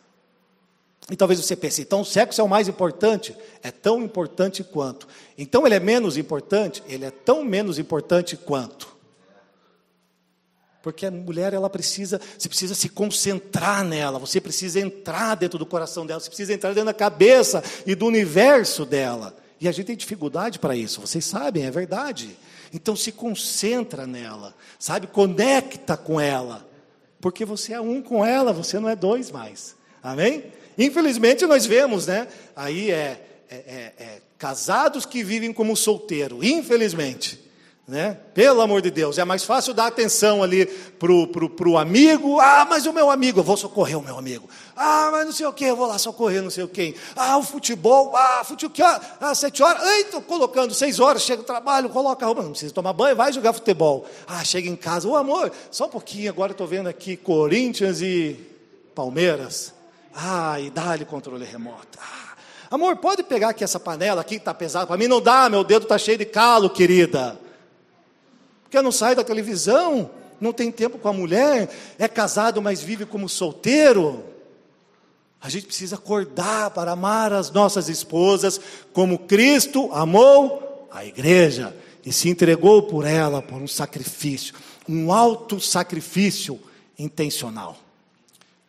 [1.11, 3.37] E talvez você pense, então o sexo é o mais importante?
[3.63, 5.07] É tão importante quanto.
[5.37, 6.83] Então ele é menos importante?
[6.89, 8.95] Ele é tão menos importante quanto.
[10.83, 15.65] Porque a mulher, ela precisa, você precisa se concentrar nela, você precisa entrar dentro do
[15.65, 19.35] coração dela, você precisa entrar dentro da cabeça e do universo dela.
[19.61, 22.37] E a gente tem dificuldade para isso, vocês sabem, é verdade.
[22.73, 25.07] Então se concentra nela, sabe?
[25.07, 26.69] Conecta com ela.
[27.19, 29.75] Porque você é um com ela, você não é dois mais.
[30.03, 30.53] Amém?
[30.77, 32.29] Infelizmente nós vemos, né?
[32.55, 33.21] Aí é,
[33.51, 37.45] é, é, é casados que vivem como solteiro, infelizmente.
[37.87, 38.17] Né?
[38.33, 42.41] Pelo amor de Deus, é mais fácil dar atenção ali pro, pro, pro amigo.
[42.41, 44.49] Ah, mas o meu amigo, eu vou socorrer o meu amigo.
[44.75, 46.95] Ah, mas não sei o que, eu vou lá socorrer não sei o quem.
[47.15, 48.83] Ah, o futebol, ah, futebol, que?
[48.83, 49.83] Ah, sete horas.
[49.83, 53.15] Ai, estou colocando seis horas, chega o trabalho, coloca a roupa, não precisa tomar banho,
[53.15, 54.07] vai jogar futebol.
[54.27, 58.35] Ah, chega em casa, ô amor, só um pouquinho, agora estou vendo aqui Corinthians e
[58.95, 59.74] Palmeiras.
[60.61, 61.99] E dá-lhe controle remoto.
[62.01, 62.37] Ah,
[62.71, 65.09] amor, pode pegar aqui essa panela aqui que está pesada para mim?
[65.09, 67.39] Não dá, meu dedo está cheio de calo, querida.
[68.63, 70.11] Porque não sai da televisão,
[70.41, 74.25] não tem tempo com a mulher, é casado, mas vive como solteiro.
[75.41, 78.61] A gente precisa acordar para amar as nossas esposas
[78.93, 84.55] como Cristo amou a igreja e se entregou por ela por um sacrifício,
[84.89, 86.59] um alto sacrifício
[86.99, 87.84] intencional.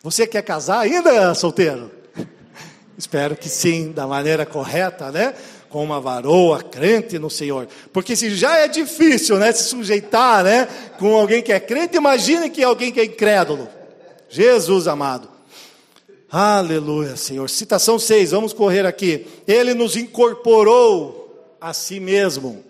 [0.06, 1.90] Você quer casar ainda, solteiro?
[2.96, 5.34] Espero que sim, da maneira correta, né?
[5.68, 7.68] Com uma varoa crente no Senhor.
[7.92, 10.68] Porque se já é difícil, né, se sujeitar, né,
[11.00, 13.68] com alguém que é crente, imagine que é alguém que é incrédulo.
[14.30, 15.28] Jesus amado.
[16.30, 17.50] Aleluia, Senhor.
[17.50, 19.26] Citação 6, vamos correr aqui.
[19.48, 22.64] Ele nos incorporou a si mesmo.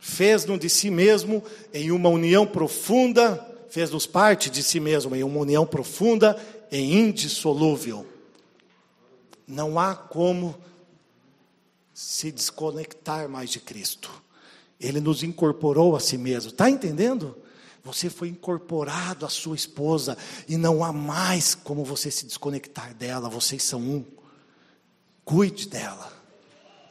[0.00, 1.42] Fez-nos de si mesmo
[1.74, 3.44] em uma união profunda
[3.76, 6.34] fez-nos parte de si mesmo em uma união profunda
[6.72, 8.06] e indissolúvel.
[9.46, 10.56] Não há como
[11.92, 14.10] se desconectar mais de Cristo.
[14.80, 16.52] Ele nos incorporou a si mesmo.
[16.52, 17.36] Está entendendo?
[17.84, 20.16] Você foi incorporado à sua esposa
[20.48, 23.28] e não há mais como você se desconectar dela.
[23.28, 24.02] Vocês são um.
[25.22, 26.10] Cuide dela.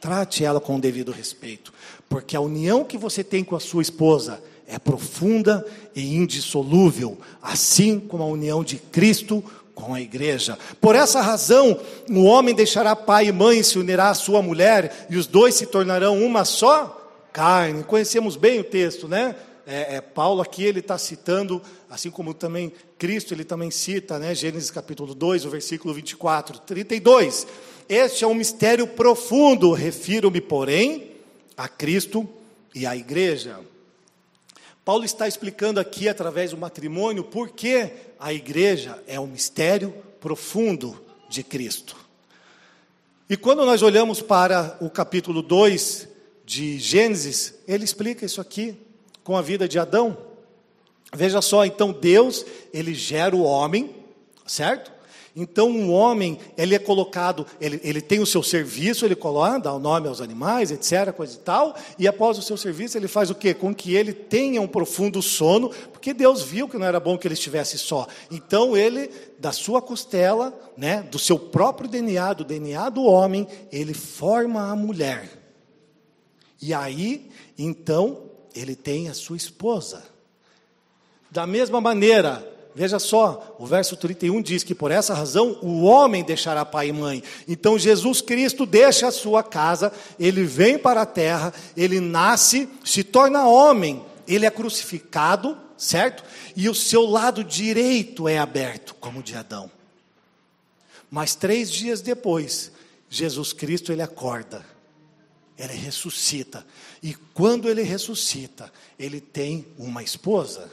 [0.00, 1.74] Trate ela com o devido respeito,
[2.08, 5.64] porque a união que você tem com a sua esposa é profunda
[5.94, 9.42] e indissolúvel, assim como a união de Cristo
[9.74, 10.58] com a igreja.
[10.80, 11.78] Por essa razão,
[12.10, 15.66] o homem deixará pai e mãe se unirá à sua mulher, e os dois se
[15.66, 17.84] tornarão uma só carne.
[17.84, 19.36] Conhecemos bem o texto, né?
[19.66, 21.60] É, é, Paulo aqui ele está citando,
[21.90, 24.34] assim como também Cristo ele também cita, né?
[24.34, 27.46] Gênesis capítulo 2, o versículo 24, 32.
[27.88, 31.12] Este é um mistério profundo, refiro-me, porém,
[31.56, 32.28] a Cristo
[32.74, 33.58] e à igreja.
[34.86, 41.04] Paulo está explicando aqui, através do matrimônio, por que a igreja é um mistério profundo
[41.28, 41.96] de Cristo.
[43.28, 46.06] E quando nós olhamos para o capítulo 2
[46.44, 48.78] de Gênesis, ele explica isso aqui
[49.24, 50.16] com a vida de Adão.
[51.12, 53.92] Veja só, então Deus, ele gera o homem,
[54.46, 54.92] certo?
[55.38, 59.74] Então, um homem, ele é colocado, ele, ele tem o seu serviço, ele coloca, dá
[59.74, 63.28] o nome aos animais, etc., coisa e tal, e após o seu serviço, ele faz
[63.28, 63.52] o quê?
[63.52, 67.28] Com que ele tenha um profundo sono, porque Deus viu que não era bom que
[67.28, 68.06] ele estivesse só.
[68.30, 73.92] Então, ele, da sua costela, né, do seu próprio DNA, do DNA do homem, ele
[73.92, 75.28] forma a mulher.
[76.62, 80.02] E aí, então, ele tem a sua esposa.
[81.30, 86.22] Da mesma maneira, Veja só, o verso 31 diz que por essa razão o homem
[86.22, 87.22] deixará pai e mãe.
[87.48, 93.02] Então Jesus Cristo deixa a sua casa, ele vem para a terra, ele nasce, se
[93.02, 96.22] torna homem, ele é crucificado, certo?
[96.54, 99.70] E o seu lado direito é aberto, como o de Adão.
[101.10, 102.70] Mas três dias depois,
[103.08, 104.62] Jesus Cristo ele acorda,
[105.56, 106.62] ele ressuscita.
[107.02, 110.70] E quando ele ressuscita, ele tem uma esposa.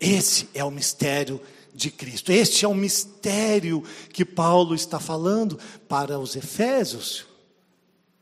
[0.00, 1.40] Esse é o mistério
[1.74, 2.32] de Cristo.
[2.32, 7.26] Este é o mistério que Paulo está falando para os Efésios.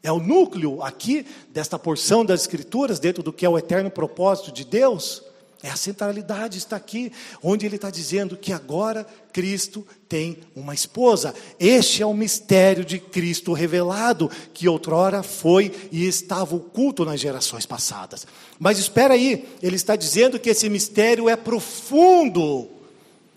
[0.03, 4.53] É o núcleo aqui desta porção das Escrituras, dentro do que é o eterno propósito
[4.53, 5.23] de Deus.
[5.61, 7.11] É a centralidade está aqui,
[7.43, 11.35] onde ele está dizendo que agora Cristo tem uma esposa.
[11.59, 17.67] Este é o mistério de Cristo revelado, que outrora foi e estava oculto nas gerações
[17.67, 18.25] passadas.
[18.57, 22.78] Mas espera aí, ele está dizendo que esse mistério é profundo.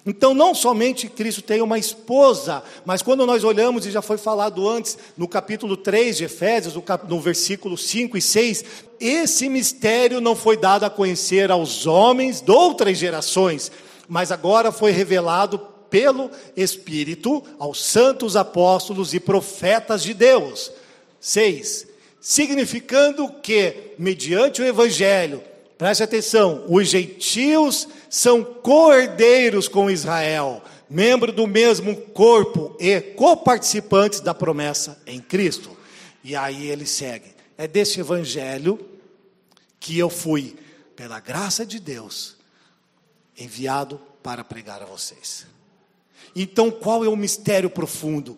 [0.05, 4.67] Então, não somente Cristo tem uma esposa, mas quando nós olhamos, e já foi falado
[4.67, 7.07] antes, no capítulo 3 de Efésios, no, cap...
[7.07, 8.65] no versículo 5 e 6,
[8.99, 13.71] esse mistério não foi dado a conhecer aos homens de outras gerações,
[14.07, 15.59] mas agora foi revelado
[15.91, 20.71] pelo Espírito aos santos apóstolos e profetas de Deus.
[21.19, 21.87] 6.
[22.19, 25.43] Significando que, mediante o Evangelho,
[25.81, 34.31] Preste atenção: os gentios são cordeiros com Israel, membro do mesmo corpo e coparticipantes da
[34.31, 35.75] promessa em Cristo.
[36.23, 38.79] E aí ele segue: é desse evangelho
[39.79, 40.55] que eu fui,
[40.95, 42.37] pela graça de Deus,
[43.35, 45.47] enviado para pregar a vocês.
[46.35, 48.37] Então, qual é o mistério profundo?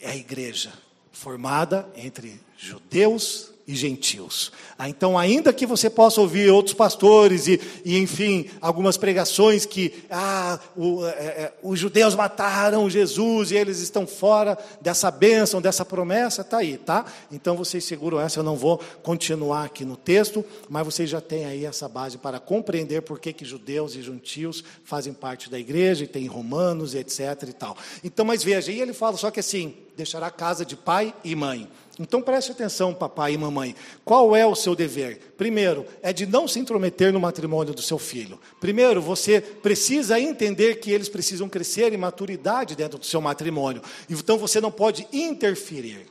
[0.00, 0.72] É a igreja
[1.12, 4.50] formada entre judeus e gentios.
[4.76, 10.02] Ah, então, ainda que você possa ouvir outros pastores e, e enfim, algumas pregações que
[10.10, 15.84] ah, o, é, é, os judeus mataram Jesus e eles estão fora dessa bênção, dessa
[15.84, 17.04] promessa, está aí, tá?
[17.30, 21.44] Então, vocês seguram essa, eu não vou continuar aqui no texto, mas vocês já têm
[21.44, 26.02] aí essa base para compreender por que, que judeus e gentios fazem parte da igreja
[26.02, 27.76] e tem romanos etc e tal.
[28.02, 31.68] Então, mas veja, e ele fala só que assim, deixará casa de pai e mãe.
[32.00, 33.76] Então preste atenção, papai e mamãe.
[34.06, 35.34] Qual é o seu dever?
[35.36, 38.40] Primeiro, é de não se intrometer no matrimônio do seu filho.
[38.58, 43.82] Primeiro, você precisa entender que eles precisam crescer em maturidade dentro do seu matrimônio.
[44.08, 46.06] Então você não pode interferir.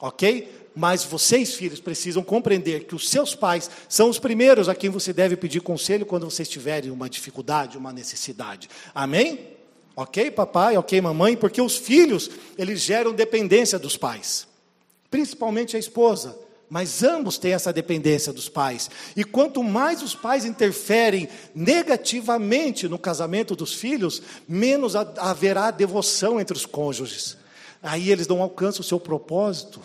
[0.00, 0.50] Ok?
[0.74, 5.12] Mas vocês, filhos, precisam compreender que os seus pais são os primeiros a quem você
[5.12, 8.68] deve pedir conselho quando vocês tiverem uma dificuldade, uma necessidade.
[8.92, 9.50] Amém?
[9.94, 10.76] Ok, papai?
[10.76, 11.36] Ok, mamãe?
[11.36, 14.50] Porque os filhos, eles geram dependência dos pais
[15.12, 16.36] principalmente a esposa,
[16.70, 18.90] mas ambos têm essa dependência dos pais.
[19.14, 26.56] E quanto mais os pais interferem negativamente no casamento dos filhos, menos haverá devoção entre
[26.56, 27.36] os cônjuges.
[27.82, 29.82] Aí eles não alcançam o seu propósito,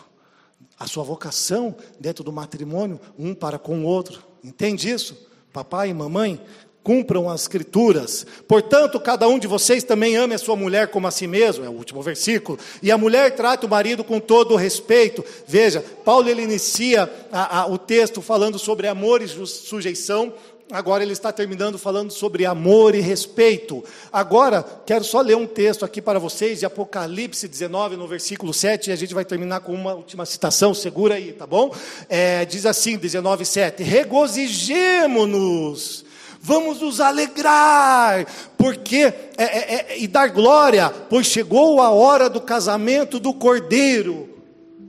[0.79, 4.23] a sua vocação dentro do matrimônio, um para com o outro.
[4.41, 5.27] Entende isso?
[5.51, 6.41] Papai e mamãe,
[6.87, 8.25] cumpram as escrituras.
[8.47, 11.69] Portanto, cada um de vocês também ame a sua mulher como a si mesmo, é
[11.69, 12.57] o último versículo.
[12.81, 15.21] E a mulher trata o marido com todo respeito.
[15.45, 20.31] Veja, Paulo ele inicia a, a, o texto falando sobre amor e sujeição.
[20.71, 23.83] Agora ele está terminando falando sobre amor e respeito.
[24.09, 28.89] Agora, quero só ler um texto aqui para vocês, de Apocalipse 19, no versículo 7,
[28.89, 31.75] e a gente vai terminar com uma última citação, segura aí, tá bom?
[32.07, 36.06] É, diz assim, 19, 7: Regozijemo-nos
[36.47, 38.25] vamos nos alegrar,
[38.57, 44.29] porque é, é, é, e dar glória, pois chegou a hora do casamento do cordeiro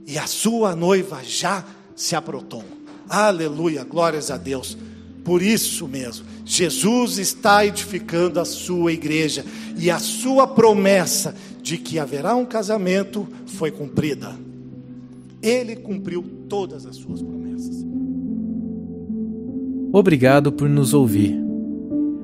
[0.07, 2.63] e a sua noiva já se aprontou.
[3.09, 4.77] Aleluia, glórias a Deus.
[5.25, 9.43] Por isso mesmo, Jesus está edificando a sua igreja
[9.77, 14.33] e a sua promessa de que haverá um casamento foi cumprida.
[15.41, 17.85] Ele cumpriu todas as suas promessas.
[19.91, 21.48] Obrigado por nos ouvir.